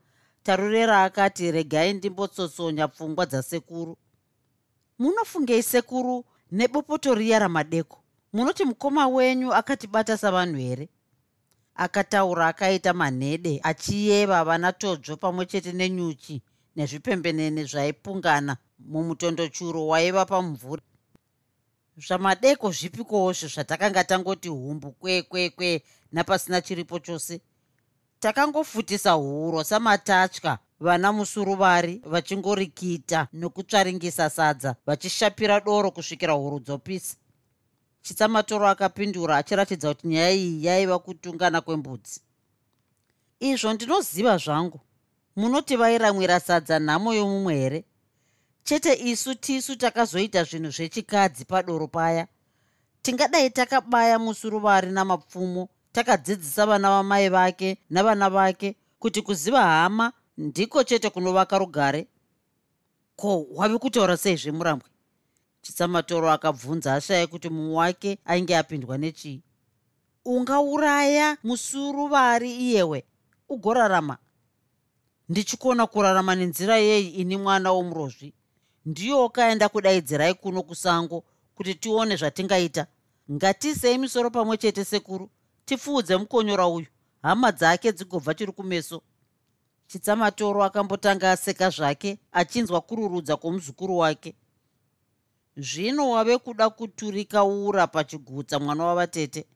Tarurera 0.43 1.03
akati 1.03 1.51
regai 1.51 1.95
ndimbotsotsonya 1.95 2.89
pfungwa 2.89 3.27
dzasekuru. 3.27 3.97
Munofungei 4.99 5.63
sekuru 5.63 6.25
nebopoto 6.51 7.15
riya 7.15 7.39
ramadeko. 7.39 8.03
Munoti 8.33 8.65
mukoma 8.65 9.09
wenyu 9.09 9.55
akatibata 9.55 10.17
savanhu 10.17 10.59
here? 10.59 10.89
Akataura 11.75 12.49
akaita 12.49 12.93
manhede 12.93 13.61
achiyeva 13.63 14.45
vana 14.45 14.73
todzvo 14.73 15.17
pamwe 15.17 15.47
chete 15.47 15.73
nenyuchi 15.73 16.43
nezvipembenene 16.77 17.65
zvaipungana 17.65 18.57
mumutondochuro 18.79 19.87
waiva 19.87 20.25
pamumvuri 20.25 20.83
zvamadeko 21.97 22.71
zvipikoozvo 22.71 23.49
zvatakanga 23.49 24.05
tangoti 24.05 24.49
humbu 24.49 24.93
kwekwekwe 24.93 25.83
napasina 26.17 26.61
chiripo 26.61 26.99
chose. 26.99 27.41
Takangofutisa 28.21 29.13
huro 29.13 29.65
samatatya 29.65 30.59
vana 30.81 31.13
musuruvari 31.13 32.01
vachingorikita 32.05 33.29
nokutsvaringisa 33.33 34.31
sadza 34.31 34.77
vachishapira 34.87 35.61
doro 35.61 35.91
kusvikira 35.91 36.33
huro 36.33 36.59
dzopisa. 36.59 37.17
Chitsamatoro 38.03 38.69
akapindura 38.69 39.37
achiratidza 39.37 39.89
kuti 39.95 40.09
nyaya 40.09 40.31
iyi 40.31 40.65
yaiva 40.65 40.99
kutungana 40.99 41.61
kwembudzi. 41.61 42.21
Izvo 43.41 43.73
ndinoziva 43.73 44.39
zvangu. 44.39 44.81
Munoti 45.37 45.77
vairamwira 45.77 46.41
sadza 46.41 46.79
nhamo 46.79 47.15
yomumwe 47.15 47.55
here? 47.55 47.85
Chete 48.65 48.95
isu 48.95 49.35
tisu 49.35 49.77
takazoita 49.77 50.45
zvinhu 50.45 50.71
zvechikadzi 50.71 51.45
padoro 51.45 51.89
paya. 51.89 52.27
Tingadai 53.03 53.51
takabaya 53.51 54.19
musuruvari 54.19 54.91
namapfumo 54.91 55.69
takadzidzisa 55.97 56.67
vana 56.67 56.91
vamai 56.91 57.29
vake 57.29 57.79
navana 57.91 58.31
vake 58.31 58.77
kuti 58.99 59.23
kuziva 59.23 59.63
hama 59.63 60.13
ndiko 60.39 60.85
chete 60.85 61.11
kunovaka 61.11 61.59
rugare. 61.59 62.07
Ko 63.17 63.47
wave 63.51 63.79
kutaura 63.79 64.17
sei 64.17 64.37
zvemurambwe? 64.37 64.89
Chitsamatoro 65.63 66.31
akabvunza 66.31 66.95
ashaya 66.95 67.27
kuti 67.27 67.49
mumwe 67.49 67.75
wake 67.77 68.19
ainge 68.25 68.57
apindwa 68.57 68.99
nechii 68.99 69.43
ungauraya 70.25 71.37
musuruvari 71.45 72.57
iyewe 72.57 73.05
ugorarama. 73.49 74.19
Ndichikona 75.29 75.87
kurarama 75.87 76.35
nenzira 76.35 76.77
yei 76.77 77.09
ini 77.09 77.37
mwana 77.37 77.73
womurozvi. 77.73 78.35
Ndiyo 78.87 79.23
wakaenda 79.23 79.69
kudaidzirai 79.69 80.35
kuno 80.35 80.63
kusango 80.63 81.25
kuti 81.55 81.75
tione 81.75 82.17
zvatingaita. 82.17 82.87
Ngatiisei 83.33 83.99
misoro 83.99 84.31
pamwe 84.31 84.57
chete 84.57 84.85
sekuru 84.85 85.31
tifuudze 85.67 86.17
mukonyora 86.17 86.67
uyu 86.67 86.87
hama 87.23 87.53
dzake 87.53 87.93
dzigobva 87.93 88.35
chiri 88.35 88.53
kumeso. 88.53 89.03
Chitsamatoro 89.87 90.65
akambotanga 90.65 91.31
aseka 91.31 91.71
zvake 91.71 92.19
achinzwa 92.33 92.81
kururudza 92.81 93.37
kwomuzukuru 93.37 93.99
wake. 93.99 94.35
Zvino 95.57 96.11
wave 96.11 96.39
kuda 96.39 96.71
kuturika 96.71 97.45
ura 97.45 97.87
pachigutsa 97.87 98.59
mwana 98.59 98.85
wavatete. 98.85 99.47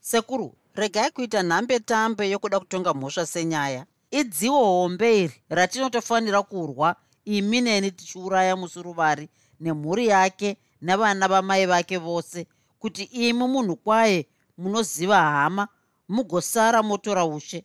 Sekuru 0.00 0.54
regai 0.74 1.10
kuita 1.10 1.42
nhambe 1.42 1.80
tambe 1.80 2.30
yokuda 2.30 2.60
kutonga 2.60 2.94
mhosva 2.94 3.26
senyaya. 3.26 3.86
Idziwo 4.10 4.64
hombe 4.64 5.24
iri 5.24 5.42
ratinotofanira 5.48 6.42
kurwa. 6.42 6.96
Imi 7.24 7.60
neni 7.60 7.90
tichiuraya 7.90 8.56
musuruvari 8.56 9.28
nemhuri 9.60 10.06
yake 10.06 10.56
navana 10.80 11.28
vamai 11.28 11.66
vake 11.66 11.96
vose. 11.98 12.46
Kuti 12.78 13.02
imi 13.02 13.46
munhu 13.46 13.76
kwaye 13.76 14.26
munoziva 14.58 15.16
hama 15.16 15.68
mugosara 16.08 16.82
motora 16.82 17.24
ushe. 17.24 17.64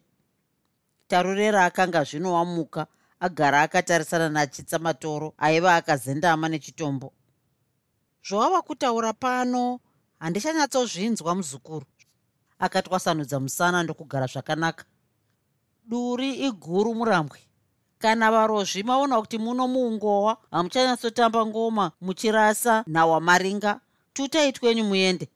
Tarurera 1.08 1.65
akanga 1.65 2.04
zvino 2.04 2.34
wamuka 2.34 2.88
agara 3.19 3.62
akatarisana 3.62 4.30
nachitsamatoro 4.30 5.34
aiva 5.38 5.75
akazendama 5.75 6.49
nechitombo. 6.49 7.13
Zvawava 8.23 8.62
kutaura 8.62 9.13
pano 9.13 9.80
handichanyatsozvinzwa 10.19 11.36
muzukuru. 11.36 11.86
Akatwasanudza 12.60 13.39
musana 13.39 13.84
ndokugara 13.84 14.28
zvakanaka. 14.28 14.86
Duri 15.84 16.34
iguru 16.47 16.95
murambwe. 16.95 17.39
Kana 17.99 18.32
varozvi 18.32 18.84
maona 18.84 19.21
kuti 19.21 19.38
muno 19.38 19.67
muungowa 19.67 20.38
hamuchanyatsotamba 20.52 21.45
ngoma 21.45 21.91
muchirasa 22.02 22.84
nhawamaringa 22.88 23.80
tutai 24.13 24.52
twenyu 24.54 24.84
muende 24.84 25.30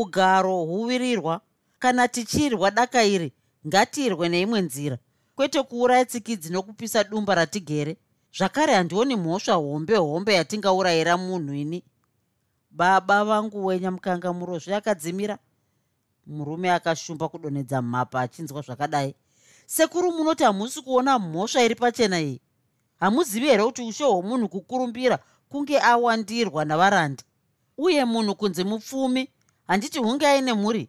ugaro 0.00 0.64
huvirirwa 0.64 1.40
kana 1.78 2.08
tichirwa 2.08 2.70
daka 2.70 3.04
iri 3.04 3.32
ngatirwe 3.66 4.28
neimwe 4.28 4.60
nzira. 4.60 4.98
Kwete 5.36 5.62
kuuraya 5.62 6.04
tsikidzi 6.04 6.52
nokupisa 6.52 7.04
dumba 7.04 7.34
ratigere. 7.34 7.96
Zvakare 8.36 8.74
handioni 8.74 9.16
mhosva 9.16 9.54
hombe 9.54 9.96
hombe 9.96 10.34
yatingaurayira 10.34 11.16
munhu 11.16 11.54
ini. 11.54 11.84
Baba 12.70 13.24
vangu 13.24 13.66
wenyamukanga 13.66 14.32
murozvi 14.32 14.74
akadzimira. 14.74 15.38
Murume 16.26 16.72
akashumba 16.72 17.28
kudonhedza 17.28 17.82
mhapa 17.82 18.20
achinzwa 18.20 18.62
zvakadai. 18.62 19.14
Sekuru 19.66 20.12
munoti 20.12 20.44
hamusi 20.44 20.82
kuona 20.82 21.18
mhosva 21.18 21.62
iri 21.62 21.74
pachena 21.74 22.20
iyi? 22.20 22.40
Hamuzivi 23.00 23.46
here 23.46 23.64
kuti 23.64 23.82
ushe 23.82 24.04
hwomunhu 24.04 24.48
kukurumbira 24.48 25.18
kunge 25.48 25.80
awandirwa 25.80 26.64
navaranda 26.64 27.22
uye 27.78 28.04
munhu 28.04 28.34
kunzi 28.34 28.64
mupfumi 28.64 29.28
handiti 29.66 29.98
hunge 29.98 30.26
aine 30.26 30.52
mhuri? 30.54 30.88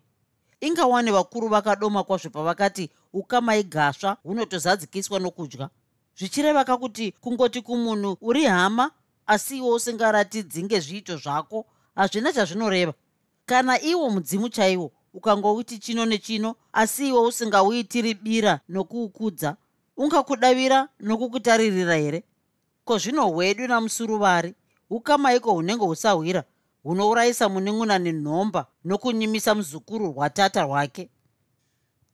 Ingawani 0.62 1.12
vakuru 1.12 1.48
vakadoma 1.48 2.04
kwazvo 2.04 2.30
pavakati 2.30 2.90
ukamai 3.14 3.64
gasva 3.64 4.18
hunotozadzikiswa 4.24 5.20
nokudya. 5.20 5.70
Zvichirevaka 6.18 6.78
kuti 6.78 7.12
kungoti 7.12 7.62
kumunhu 7.62 8.18
uri 8.22 8.46
hama 8.46 8.92
asi 9.28 9.58
iwo 9.58 9.74
usingaratidzi 9.76 10.64
ngezviito 10.64 11.18
zvako 11.18 11.66
hazvina 11.96 12.34
chazvinoreva. 12.34 12.94
Kana 13.46 13.82
iwo 13.82 14.10
mudzimu 14.10 14.50
chaiwo 14.50 14.92
ukangouti 15.14 15.80
chino 15.80 16.06
nechino 16.06 16.56
asi 16.74 17.08
iwe 17.10 17.20
usingauitiri 17.20 18.14
bira 18.14 18.60
nokuukudza 18.70 19.56
ungakudavira 19.98 20.90
nokukutaririra 21.00 21.96
here? 21.96 22.24
Ko 22.86 22.98
zvino 22.98 23.30
hwedu 23.30 23.68
namusuruvari 23.68 24.56
ukamaiko 24.90 25.54
hunenge 25.54 25.86
husahwira 25.86 26.44
hunourayisa 26.84 27.50
munin'una 27.50 28.00
nenhomba 28.00 28.68
nokunyimisa 28.86 29.56
muzukuru 29.56 30.12
rwatata 30.12 30.62
rwake 30.64 31.10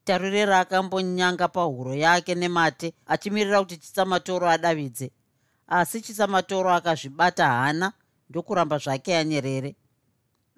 tarurera 0.04 0.60
akambonyanga 0.60 1.48
pahuro 1.48 1.96
yake 1.96 2.36
nemate 2.36 2.94
achimirira 3.08 3.60
kuti 3.60 3.78
chitsamatoro 3.78 4.50
adavidze. 4.50 5.12
Asi 5.68 6.02
chitsamatoro 6.02 6.74
akazvibata 6.74 7.48
hana 7.48 7.94
ndokuramba 8.30 8.78
zvake 8.78 9.18
anyerere. 9.18 9.76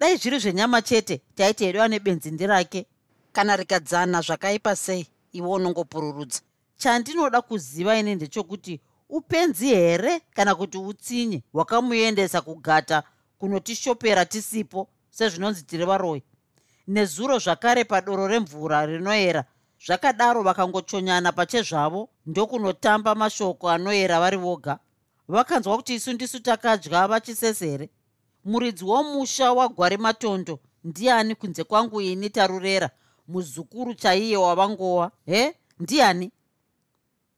Dai 0.00 0.16
zviri 0.16 0.38
zvenyama 0.38 0.82
chete 0.82 1.20
taiti 1.34 1.64
ediwa 1.64 1.88
nebenzi 1.88 2.30
ndirake 2.30 2.86
kana 3.32 3.56
rikadzana 3.56 4.20
zvakaipa 4.20 4.76
sei 4.76 5.06
iwe 5.32 5.48
unongopururudza? 5.48 6.40
Chandinoda 6.76 7.42
kuziva 7.42 7.98
ine 7.98 8.14
ndechokuti 8.14 8.80
upenzi 9.08 9.66
here 9.66 10.20
kana 10.34 10.54
kuti 10.54 10.78
utsinye 10.78 11.42
hwakamuendesa 11.52 12.40
kugata 12.40 13.02
kunotishopera 13.38 14.24
tisipo 14.24 14.88
sezvinonzi 15.10 15.62
tiri 15.62 15.84
varoi 15.84 16.22
nezuro 16.86 17.38
zvakare 17.38 17.84
padoro 17.84 18.26
remvura 18.28 18.86
rinoera 18.86 19.44
zvakadaro 19.86 20.42
vakangochonyana 20.42 21.32
pachezvavo 21.32 22.08
ndokunotamba 22.26 23.14
mashoko 23.14 23.70
anoera 23.70 24.20
vari 24.20 24.36
voga. 24.36 24.78
Vakanzwa 25.28 25.76
kuti 25.76 25.94
isu 25.94 26.12
ndisu 26.12 26.40
takadya 26.40 27.08
vachisesere. 27.08 27.90
Muridzi 28.44 28.84
womusha 28.84 29.52
wagwari 29.52 29.96
matondo 29.96 30.58
ndiani 30.84 31.34
kunze 31.34 31.64
kwangu 31.64 32.00
ini 32.00 32.30
tarurera? 32.30 32.90
Muzukuru 33.28 33.94
chaiye 33.94 34.36
wavangowa 34.36 35.10
he? 35.26 35.54
Ndiani? 35.78 36.32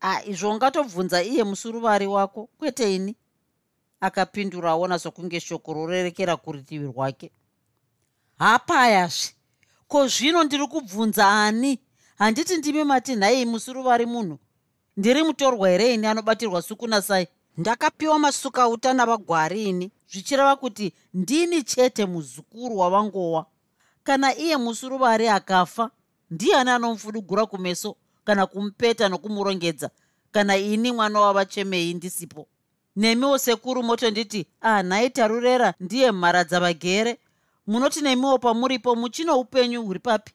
A 0.01 0.23
izvo 0.25 0.51
ungatobvunza 0.51 1.23
iye 1.23 1.45
musuruvari 1.45 2.07
wako 2.07 2.49
kwete 2.59 2.95
ini 2.95 3.17
akapindura 4.01 4.71
aona 4.71 4.99
sokunge 4.99 5.41
shoko 5.41 5.73
rorerekera 5.75 6.37
kurutivi 6.37 6.87
rwake. 6.87 7.31
Hapayazve! 8.39 9.35
Ko 9.89 10.09
zvino 10.09 10.45
ndiri 10.45 10.67
kubvunza 10.67 11.29
ani? 11.45 11.79
Handiti 12.19 12.57
ndimi 12.57 12.85
mati 12.85 13.17
nhai 13.17 13.45
musuruvari 13.45 14.07
munhu? 14.07 14.39
Ndiri 14.97 15.23
mutorwa 15.23 15.71
here 15.71 15.95
ini 15.95 16.07
anobatirwa 16.07 16.63
sukunasai 16.63 17.27
ndakapiwa 17.57 18.19
masukauta 18.19 18.93
navagwari 18.93 19.65
ini. 19.65 19.91
Zvichireva 20.11 20.57
kuti 20.57 20.95
ndini 21.15 21.63
chete 21.63 22.07
muzukuru 22.07 22.79
wavangowa. 22.79 23.47
Kana 24.05 24.37
iye 24.37 24.57
musuruvari 24.57 25.29
akafa 25.29 25.91
ndiani 26.31 26.71
anomufudugura 26.71 27.47
kumeso 27.47 27.97
kana 28.25 28.47
kumupeta 28.47 29.09
nokumurongedza? 29.09 29.91
Kana 30.33 30.57
ini 30.57 30.93
mwana 30.93 31.21
wavachemei 31.21 31.95
ndisipo 31.95 32.49
nemiwo 32.99 33.39
sekuru 33.39 33.81
motonditi 33.83 34.41
ah 34.61 34.83
nhai 34.83 35.11
tarurera 35.11 35.75
ndiye 35.81 36.13
mharadzavagere 36.13 37.13
munoti 37.67 38.01
nemiwo 38.01 38.39
pamuripo 38.39 38.91
muchino 38.97 39.39
upenyu 39.41 39.83
huri 39.83 39.99
papi. 39.99 40.33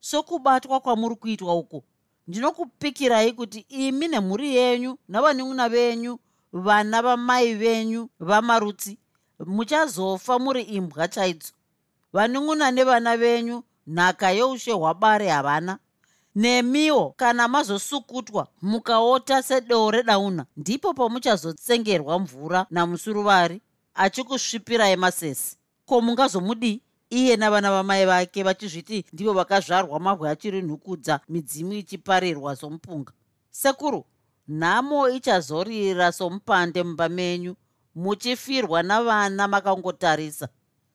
Sokubatwa 0.00 0.80
kwamuri 0.80 1.14
kuitwa 1.16 1.54
uku. 1.54 1.84
Ndinokupikirai 2.28 3.32
kuti 3.32 3.58
imi 3.68 4.08
nemhuri 4.08 4.56
yenyu 4.56 4.98
navanun'una 5.08 5.68
venyu 5.68 6.18
vana 6.52 7.02
vamai 7.02 7.54
venyu 7.54 8.08
vamarutsi 8.20 8.98
muchazofa 9.46 10.38
muri 10.38 10.62
imbwa 10.62 11.08
chaidzo. 11.08 11.52
Vanun'una 12.12 12.70
nevana 12.70 13.16
venyu 13.16 13.62
nhaka 13.86 14.30
yeushe 14.30 14.72
hwabare 14.72 15.28
havana 15.28 15.78
nemiwo 16.34 17.10
kana 17.16 17.48
mazosukutwa 17.48 18.48
mukaota 18.62 19.42
sedoo 19.42 19.90
redauna 19.90 20.46
ndipo 20.56 20.94
pamuchazotsengerwa 20.94 22.18
mvura 22.18 22.66
namusuruvari 22.70 23.60
achikusvipirai 23.94 24.96
masesi 24.96 25.56
ko 25.86 26.00
mungazomudii 26.00 26.80
iye 27.10 27.36
navana 27.36 27.70
vamai 27.70 28.06
vake 28.06 28.42
vachizviti 28.42 29.04
ndivo 29.12 29.32
vakazvarwa 29.32 30.00
mabwe 30.00 30.30
achiri 30.30 30.62
nhukudza 30.62 31.20
midzimu 31.28 31.72
ichiparirwa 31.72 32.56
somupunga? 32.56 33.12
Sekuru 33.50 34.04
nhamo 34.48 35.08
ichazorira 35.08 36.12
somupande 36.12 36.82
mumba 36.82 37.08
menyu 37.08 37.54
muchifirwa 37.94 38.82
navana 38.82 39.48
makangotarisa. 39.48 40.48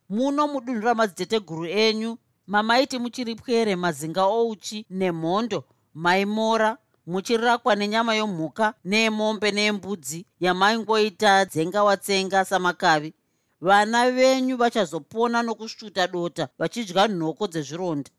Muno 0.09 0.47
mudunhu 0.47 0.81
ramadziteteguru 0.81 1.65
enyu 1.65 2.17
mamaiti 2.49 2.99
muchiri 2.99 3.35
pwere 3.35 3.75
mazinga 3.75 4.23
ouchi 4.25 4.85
nemhondo 4.89 5.63
maimora 5.93 6.77
muchirakwa 7.07 7.75
nenyama 7.75 8.15
yomhuka 8.15 8.73
neemombe 8.85 9.51
neembudzi 9.51 10.25
yamaingoita 10.39 11.45
dzengawatsenga 11.45 12.45
samakavi. 12.45 13.13
Vana 13.61 14.11
venyu 14.11 14.57
vachazopona 14.57 15.43
nokusvuta 15.43 16.07
dota 16.07 16.47
vachidya 16.59 17.07
nhoko 17.07 17.47
dzezvironda. 17.47 18.09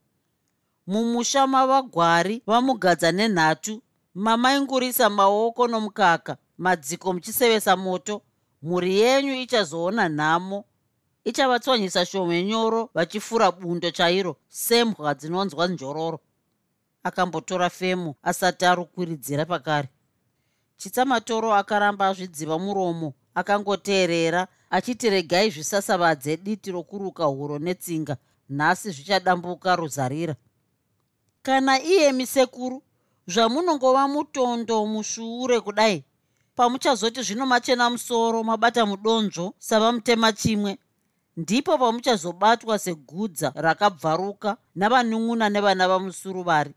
Mumusha 0.86 1.46
mavagwari 1.46 2.42
vamugadza 2.46 3.12
nenhatu. 3.12 3.82
Mamaingurisa 4.14 5.10
maoko 5.10 5.68
nomukaka 5.68 6.36
madziko 6.58 7.12
muchisevesa 7.12 7.76
moto. 7.76 8.22
Mhuri 8.62 8.98
yenyu 8.98 9.34
ichazoona 9.34 10.08
nhamo 10.08 10.64
ichavatswanyisa 11.30 12.06
shome 12.06 12.42
nyoro 12.44 12.90
vachifura 12.94 13.50
bundo 13.50 13.90
chairo 13.90 14.36
sembwa 14.48 15.14
dzinonzwa 15.14 15.66
njororo 15.68 16.18
akambotora 17.02 17.70
femu 17.70 18.14
asati 18.22 18.64
arukwiridzira 18.64 19.44
pakare. 19.46 19.88
Chitsamatoro 20.76 21.54
akaramba 21.54 22.06
azvidziva 22.08 22.58
muromo 22.58 23.14
akangoteerera 23.34 24.48
achiti 24.70 25.10
regai 25.10 25.50
zvisasavadze 25.50 26.36
diti 26.36 26.70
rokuruka 26.72 27.24
huro 27.24 27.58
netsinga 27.58 28.16
nhasi 28.48 28.90
zvichadambuka 28.90 29.76
ruzarira. 29.76 30.34
Kana 31.42 31.82
iyemi 31.82 32.26
sekuru 32.26 32.82
zvamunongova 33.26 34.08
mutondo 34.08 34.86
musvuure 34.86 35.60
kudai. 35.60 36.04
Pamuchazoti 36.56 37.22
zvino 37.22 37.46
machena 37.46 37.90
musoro 37.90 38.42
mabata 38.44 38.86
mudonzvo 38.86 39.54
sava 39.58 39.92
mutema 39.92 40.32
chimwe 40.32 40.78
ndipo 41.40 41.78
pamuchazobatwa 41.78 42.78
segudza 42.78 43.48
rakabvaruka 43.54 44.50
navanun'una 44.80 45.46
nevana 45.54 45.84
vamusuruvari 45.90 46.72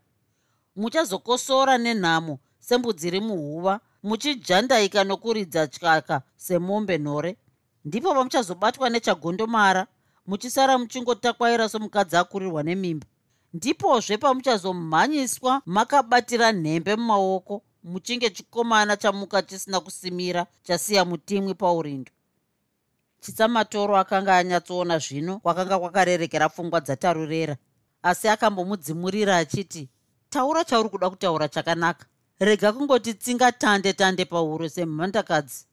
muchazokosora 0.80 1.74
nenhamo 1.84 2.34
sembudzi 2.66 3.08
ri 3.14 3.20
muhuva 3.28 3.74
muchijandaika 4.08 5.00
nokuridza 5.04 5.62
tyaka 5.74 6.16
semombe 6.36 6.98
nhore. 6.98 7.36
Ndipo 7.84 8.08
pamuchazobatwa 8.14 8.86
nechagondomara 8.90 9.82
muchisara 10.26 10.78
muchingotakwaira 10.78 11.68
somukadzi 11.68 12.16
akurirwa 12.16 12.62
nemimba. 12.62 13.06
Ndipozve 13.54 14.16
pamuchazomhanyiswa 14.18 15.62
makabatira 15.66 16.52
nhembe 16.52 16.96
mumaoko 16.96 17.62
muchinge 17.90 18.30
chikomana 18.30 18.96
chamuka 18.96 19.42
chisina 19.42 19.80
kusimira 19.80 20.46
chasiya 20.66 21.04
mutimwi 21.04 21.54
paurindo 21.54 22.10
chitsamatoro 23.24 23.96
akanga 23.96 24.36
anyatsoona 24.36 24.98
zvino 24.98 25.38
kwakanga 25.38 25.78
kwakarerekera 25.78 26.48
pfungwa 26.48 26.80
dzatarurera. 26.80 27.56
Asi 28.02 28.28
akambomudzimurira 28.28 29.36
achiti 29.36 29.88
taura 30.30 30.64
chauri 30.64 30.88
kuda 30.88 31.10
kutaura 31.10 31.48
chakanaka. 31.48 32.06
Rega 32.38 32.72
kungoti 32.72 33.14
tsinga 33.14 33.52
tande 33.52 33.92
tande 33.92 34.24
pahuro 34.24 34.68
semhandakadzi 34.68 35.64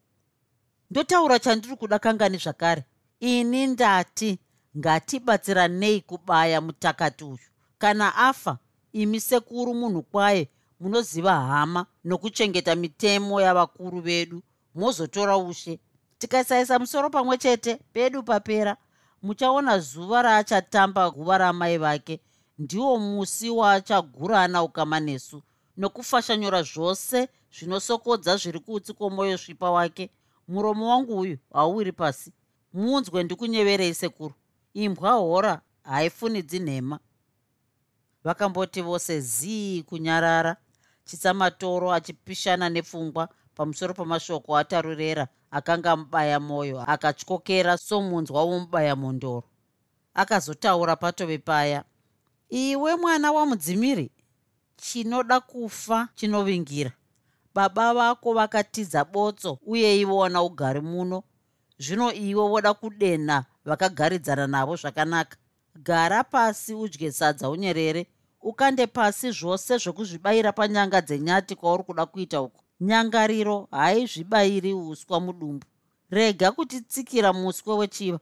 ndotaura 0.91 1.39
chandiri 1.39 1.75
kuda 1.75 1.99
kangani 1.99 2.37
zvakare. 2.37 2.83
Ini 3.19 3.67
ndati 3.67 4.39
ngatibatsiranei 4.77 6.01
kubaya 6.01 6.61
mutakati 6.61 7.23
uyu. 7.23 7.47
Kana 7.77 8.15
afa 8.15 8.57
imi 8.93 9.19
sekuru 9.19 9.73
munhu 9.73 10.01
kwaye 10.03 10.49
munoziva 10.79 11.35
hama 11.35 11.85
nokuchengeta 12.03 12.75
mitemo 12.75 13.41
yavakuru 13.41 14.01
vedu. 14.01 14.41
Mozotora 14.75 15.37
ushe 15.37 15.79
tikasaisa 16.21 16.79
musoro 16.79 17.09
pamwe 17.09 17.37
chete 17.37 17.79
pedu 17.93 18.23
papera 18.23 18.77
muchaona 19.21 19.79
zuva 19.79 20.21
raachatamba 20.21 21.09
guva 21.09 21.37
ramai 21.37 21.77
vake. 21.77 22.19
Ndiwo 22.57 22.99
musi 22.99 23.49
waachagurana 23.49 24.63
ukama 24.63 24.99
nesu 24.99 25.41
nokufashanyura 25.77 26.63
zvose 26.63 27.29
zvinosokodza 27.55 28.37
zviri 28.37 28.59
kutsi 28.59 28.93
kwomwoyo 28.93 29.37
svipa 29.37 29.71
wake. 29.71 30.09
Muromo 30.47 30.89
wangu 30.89 31.19
uyu 31.19 31.37
hauwiri 31.53 31.91
pasi. 31.91 32.33
Muunzwe 32.73 33.23
ndikunyeverei 33.23 33.93
sekuru. 33.93 34.33
Imbwa 34.73 35.11
hora 35.11 35.61
haifunidzi 35.83 36.59
nhema. 36.59 36.99
Vakamboti 38.23 38.81
vose 38.81 39.19
zii 39.19 39.83
kunyarara. 39.83 40.57
Chitsamatoro 41.05 41.93
achipishana 41.93 42.69
nepfungwa 42.69 43.29
pamusoro 43.55 43.93
pamashoko 43.93 44.57
atarurera 44.57 45.27
akanga 45.51 45.95
mubaya 45.95 46.39
mwoyo 46.39 46.81
akatyokera 46.93 47.77
somunzwa 47.77 48.43
womubaya 48.43 48.95
mondoro 48.95 49.47
akazotaura 50.13 50.95
patove 50.95 51.37
paya 51.37 51.83
iwe 52.49 52.95
mwana 52.95 53.31
wamudzimiri 53.31 54.11
chinoda 54.81 55.39
kufa 55.39 56.07
chinovingira. 56.15 56.91
Baba 57.55 57.93
vako 57.93 58.33
vakatidza 58.33 59.05
botso 59.05 59.59
uye 59.65 59.99
ivona 59.99 60.43
ugari 60.43 60.81
muno. 60.81 61.23
Zvino 61.79 62.13
iwe 62.13 62.43
woda 62.43 62.73
kudenha 62.73 63.45
vakagaridzana 63.65 64.47
navo 64.47 64.75
zvakanaka. 64.75 65.37
Gara 65.75 66.23
pasi 66.23 66.73
udye 66.73 67.11
sadza 67.11 67.49
unyerere 67.49 68.07
ukande 68.41 68.87
pasi 68.87 69.31
zvose 69.31 69.77
zvokuzvibayira 69.77 70.51
panyanga 70.51 71.01
dzenyati 71.01 71.55
kwauri 71.55 71.83
kuda 71.83 72.05
kuita 72.05 72.41
uko 72.41 72.61
nyangariro 72.81 73.67
haizvibayiri 73.71 74.73
uswa 74.73 75.19
mudumbu. 75.19 75.65
Rega 76.09 76.51
kutitsikira 76.51 77.33
muswe 77.33 77.73
wechiva. 77.75 78.19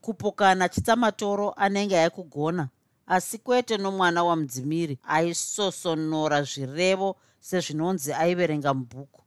Kupokana 0.00 0.68
chitsamatoro 0.68 1.50
anenge 1.56 1.98
aikugona 1.98 2.68
asi 3.06 3.38
kwete 3.38 3.76
nomwana 3.76 4.24
wamudzimiri 4.24 4.98
aisosonora 5.04 6.42
zvirevo 6.42 7.16
sezvinonzi 7.40 8.12
aiverenga 8.12 8.74
mubhuku. 8.74 9.22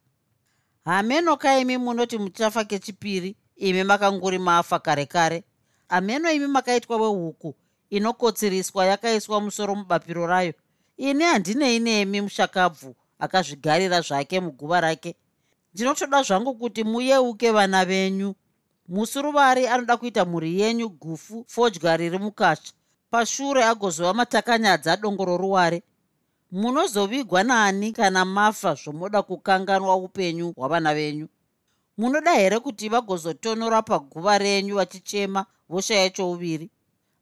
Hameno 0.85 1.37
kaimi 1.37 1.77
munoti 1.77 2.17
muchafa 2.17 2.63
kechipiri 2.65 3.35
imi 3.55 3.83
makanguri 3.83 4.39
mafa 4.39 4.79
kare 4.79 5.05
kare 5.05 5.43
hameno 5.89 6.31
imi 6.31 6.47
makaitwa 6.47 6.97
wehuku 6.97 7.55
inokotsiriswa 7.89 8.85
yakaiswa 8.85 9.41
musoro 9.41 9.75
mubapiro 9.75 10.27
rayo. 10.27 10.53
Ini 10.97 11.23
handinei 11.23 11.79
nemi 11.79 12.21
mushakabvu 12.21 12.95
akazvigarira 13.19 14.01
zvake 14.01 14.39
muguva 14.39 14.81
rake. 14.81 15.15
Ndinotoda 15.73 16.23
zvangu 16.23 16.53
kuti 16.55 16.83
muyeuke 16.83 17.51
vana 17.51 17.85
venyu. 17.85 18.35
Musuruvari 18.87 19.67
anoda 19.67 19.97
kuita 19.97 20.25
mhuri 20.25 20.59
yenyu 20.59 20.89
gufu 20.89 21.45
fodya 21.47 21.97
riri 21.97 22.17
mukasha. 22.17 22.73
Pashure 23.11 23.63
agozova 23.63 24.13
matakanyadza 24.13 24.97
dongoro 24.97 25.37
ruware 25.37 25.83
munozovigwa 26.51 27.43
nani 27.43 27.91
kana 27.91 28.25
mafa 28.25 28.73
zvomuda 28.73 29.21
kukanganwa 29.21 29.95
upenyu 29.95 30.53
hwavana 30.57 30.93
venyu. 30.95 31.27
Munoda 31.97 32.33
here 32.33 32.59
kuti 32.59 32.89
vagozotonora 32.89 33.81
paguva 33.81 34.37
renyu 34.37 34.75
vachichema 34.75 35.45
voshaya 35.69 36.09
chouviri 36.09 36.69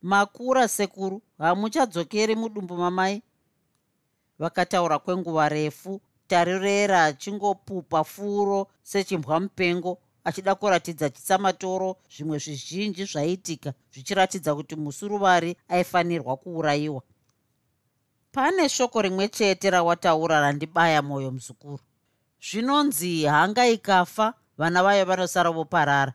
makura 0.01 0.67
sekuru 0.67 1.21
hamuchadzokeri 1.37 2.35
mudumbu 2.35 2.77
mamai 2.77 3.21
vakataura 4.39 4.99
kwenguva 4.99 5.49
refu. 5.49 6.01
Tarirera 6.27 7.03
achingopupa 7.03 8.03
furo 8.03 8.67
sechimbwa 8.83 9.39
mupengo 9.39 9.97
achida 10.23 10.55
kuratidza 10.55 11.09
chitsamatoro 11.09 11.95
zvimwe 12.13 12.37
zvizhinji 12.37 13.05
zvaiitika 13.05 13.73
zvichiratidza 13.93 14.55
kuti 14.55 14.75
musuruvari 14.75 15.57
aifanirwa 15.67 16.37
kuurayiwa. 16.37 17.01
Pane 18.31 18.69
shoko 18.69 19.01
rimwe 19.01 19.27
chete 19.27 19.69
rawataura 19.69 20.39
randibaya 20.39 21.01
mwoyo 21.01 21.31
muzukuru. 21.31 21.79
Zvinonzi 22.41 23.25
hanga 23.25 23.67
ikafa 23.67 24.33
vana 24.57 24.83
vayo 24.83 25.05
vanosara 25.05 25.51
voparara. 25.51 26.13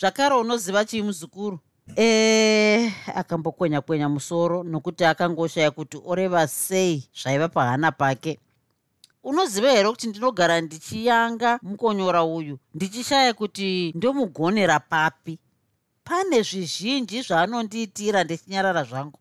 Zvakare 0.00 0.34
unoziva 0.34 0.84
chii 0.84 1.02
muzukuru 1.02 1.58
e 1.96 2.92
akambokwenya 3.14 3.80
kwenya 3.80 4.08
musoro 4.08 4.62
nokuti 4.62 5.04
akangoshaya 5.04 5.70
kuti 5.70 6.00
oreva 6.04 6.48
sei 6.48 7.08
zvaiva 7.14 7.48
pahana 7.48 7.92
pake. 7.92 8.38
Unoziva 9.22 9.70
here 9.70 9.88
kuti 9.90 10.06
ndinogara 10.08 10.60
ndichiyanga 10.60 11.58
mukonyora 11.62 12.24
uyu? 12.24 12.58
Ndichishaya 12.74 13.34
kuti 13.34 13.92
ndomugonera 13.96 14.80
papi? 14.80 15.38
Pane 16.04 16.42
zvizhinji 16.42 17.22
zvaanondiitira 17.22 18.24
ndichinyarara 18.24 18.84
zvangu. 18.84 19.18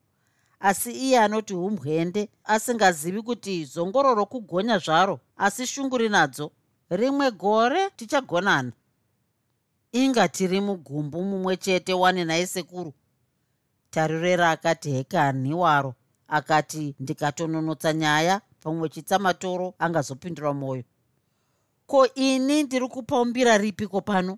Asi 0.60 0.92
iye 0.92 1.20
anoti 1.20 1.54
umbwende 1.54 2.30
asingazivi 2.44 3.22
kuti 3.22 3.66
zongororo 3.66 4.26
kugonya 4.26 4.78
zvaro 4.78 5.20
asi 5.38 5.68
shunguri 5.68 6.10
nadzo. 6.10 6.52
Rimwe 6.90 7.32
gore 7.32 7.90
tichagonana 7.96 8.72
inga 9.92 10.28
tiri 10.28 10.62
mugumbu 10.62 11.24
mumwe 11.24 11.58
chete 11.58 11.94
wane 11.94 12.26
naye 12.26 12.48
sekuru 12.48 12.94
tarirera 13.90 14.52
akati 14.52 14.92
hekani 14.92 15.54
waro 15.54 15.94
akati 16.28 16.96
ndikatononotsa 17.00 17.94
nyaya 17.94 18.42
pamwe 18.62 18.90
chitsamatoro 18.90 19.74
angazopindura 19.80 20.54
mwoyo. 20.54 20.84
Ko 21.88 22.08
ini 22.16 22.64
ndiri 22.64 22.88
kupaumbira 22.88 23.58
ripiko 23.58 24.02
pano? 24.02 24.38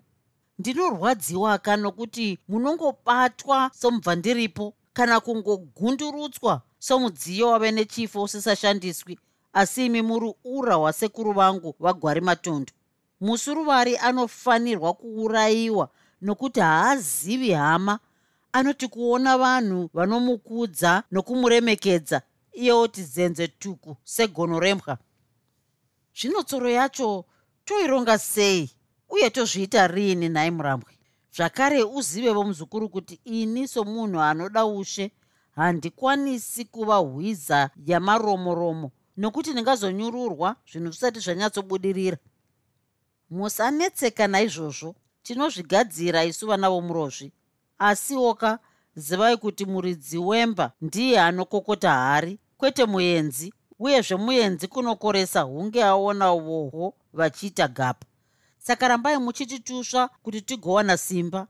Ndinorwadziwa 0.58 1.58
ka 1.58 1.76
nokuti 1.76 2.38
munongobatwa 2.48 3.70
somubva 3.74 4.14
ndiripo 4.16 4.74
kana 4.92 5.20
kungogundurutswa 5.20 6.62
somudziyo 6.78 7.48
wave 7.48 7.70
nechifo 7.72 8.22
usisashandiswi 8.22 9.18
asi 9.52 9.86
imi 9.86 10.02
muri 10.02 10.34
ura 10.44 10.74
hwasekuru 10.74 11.32
vangu 11.32 11.74
vagwari 11.80 12.20
matondo 12.20 12.72
musuruvari 13.20 13.96
anofanirwa 13.96 14.92
kuurayiwa 14.94 15.88
nokuti 16.22 16.60
haazivi 16.60 17.52
hama. 17.52 17.98
Anoti 18.52 18.88
kuona 18.88 19.38
vanhu 19.38 19.90
vanomukudza 19.94 21.02
nokumuremekedza 21.10 22.22
iye 22.52 22.72
oti 22.72 23.02
zenze 23.04 23.48
tuku 23.48 23.96
segono 24.04 24.60
rembwa 24.60 24.98
zvino 26.14 26.42
tsoro 26.42 26.70
yacho 26.70 27.24
toironga 27.64 28.18
sei 28.18 28.70
uye 29.08 29.30
tozviita 29.30 29.86
riini 29.86 30.28
nhai 30.28 30.50
murambwe? 30.50 30.92
Zvakare 31.36 31.82
uzivevo 31.82 32.44
muzukuru 32.44 32.88
kuti 32.88 33.20
ini 33.24 33.68
somunhu 33.68 34.20
anoda 34.20 34.64
ushe 34.66 35.10
handikwanisi 35.56 36.64
kuva 36.64 36.96
hwiza 36.96 37.70
yamaromoromo 37.86 38.90
nokuti 39.16 39.50
ndingazonyururwa 39.52 40.56
zvinhu 40.72 40.90
zvisati 40.90 41.20
zvanyatsobudirira 41.20 42.16
musanetseka 43.30 44.26
naizvozvo. 44.28 44.94
Tinozvigadzira 45.22 46.24
isu 46.24 46.46
vana 46.46 46.70
vomurozvi. 46.70 47.32
Asiwoka 47.78 48.58
zivai 48.96 49.36
kuti 49.36 49.66
muridzi 49.66 50.18
wemba 50.18 50.72
ndiye 50.80 51.20
anokokota 51.20 51.90
hari 51.92 52.38
kwete 52.56 52.84
muenzi 52.84 53.52
uyezve 53.78 54.16
muenzi 54.16 54.68
kunokoresa 54.68 55.40
hunge 55.40 55.84
aona 55.84 56.32
voho 56.32 56.94
vachiita 57.12 57.68
gapa 57.68 58.06
saka 58.58 58.88
rambai 58.88 59.18
muchititusva 59.18 60.08
kuti 60.22 60.40
tigowana 60.42 60.96
simba. 60.96 61.46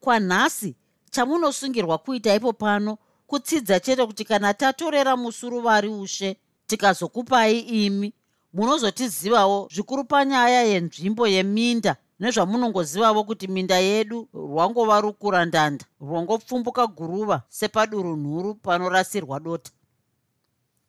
Kwanhasi 0.00 0.76
chamunosungirwa 1.10 1.98
kuita 1.98 2.34
ipo 2.34 2.52
pano 2.52 2.98
kutsidza 3.26 3.80
chete 3.80 4.06
kuti 4.06 4.24
kana 4.24 4.54
tatorera 4.54 5.16
musuruvari 5.16 5.88
ushe 5.88 6.36
tikazokupai 6.66 7.58
imi 7.60 8.12
munozotizivawo 8.52 9.68
zvikuru 9.72 10.04
panyaya 10.04 10.62
yenzvimbo 10.62 11.26
yeminda 11.26 11.96
nezvamunongozivavo 12.20 13.24
kuti 13.24 13.48
minda 13.48 13.78
yedu 13.78 14.28
rwangova 14.34 15.00
rukurandanda 15.00 15.84
rwangopfumbuka 16.00 16.86
guruva 16.86 17.42
sepaduru 17.48 18.16
nhuru 18.16 18.54
panorasirwa 18.54 19.40
dota. 19.40 19.70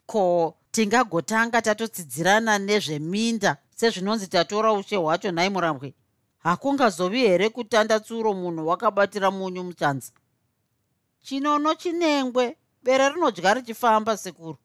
Ko 0.06 0.56
tingagotanga 0.72 1.62
tatotsidzirana 1.62 2.58
nezveminda 2.58 3.58
sezvinonzi 3.76 4.28
tatora 4.28 4.74
ushe 4.74 4.96
hwacho 4.96 5.32
nhai 5.32 5.50
murambwe? 5.50 5.94
Hakungazovi 6.38 7.20
here 7.20 7.50
kutanda 7.50 8.00
tsuro 8.00 8.34
munhu 8.34 8.68
wakabatira 8.68 9.32
munyu 9.32 9.64
muchanza? 9.64 10.12
Chinono 11.22 11.76
chinengwe 11.76 12.58
bere 12.84 13.10
rinodya 13.10 13.54
richifamba 13.54 14.18
sekuru 14.18 14.58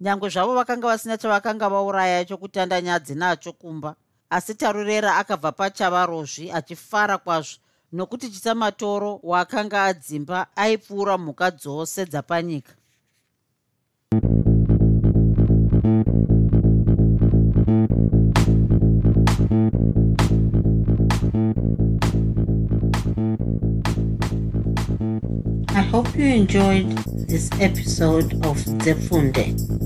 nyange 0.00 0.28
zvavo 0.28 0.54
vakanga 0.54 0.86
vasina 0.86 1.16
chavakanga 1.18 1.68
vauraya 1.68 2.24
chokutanda 2.24 2.80
nyadzi 2.80 3.14
nacho 3.14 3.52
kumba 3.52 3.94
asi 4.30 4.54
tarurera 4.54 5.16
akabva 5.16 5.52
pachavarozvi 5.52 6.52
achifara 6.52 7.18
kwazvo 7.18 7.58
nokuti 7.92 8.30
chitamatoro 8.30 9.20
waakanga 9.22 9.84
adzimba 9.84 10.46
aipfuura 10.56 11.18
mhuka 11.18 11.50
dzose 11.50 12.04
dzapanyika 12.06 12.72
I 25.76 25.82
hope 25.82 26.16
you 26.16 26.24
enjoyed 26.24 26.88
this 27.28 27.50
episode 27.60 28.32
of 28.46 28.56
Zefunde. 28.82 29.85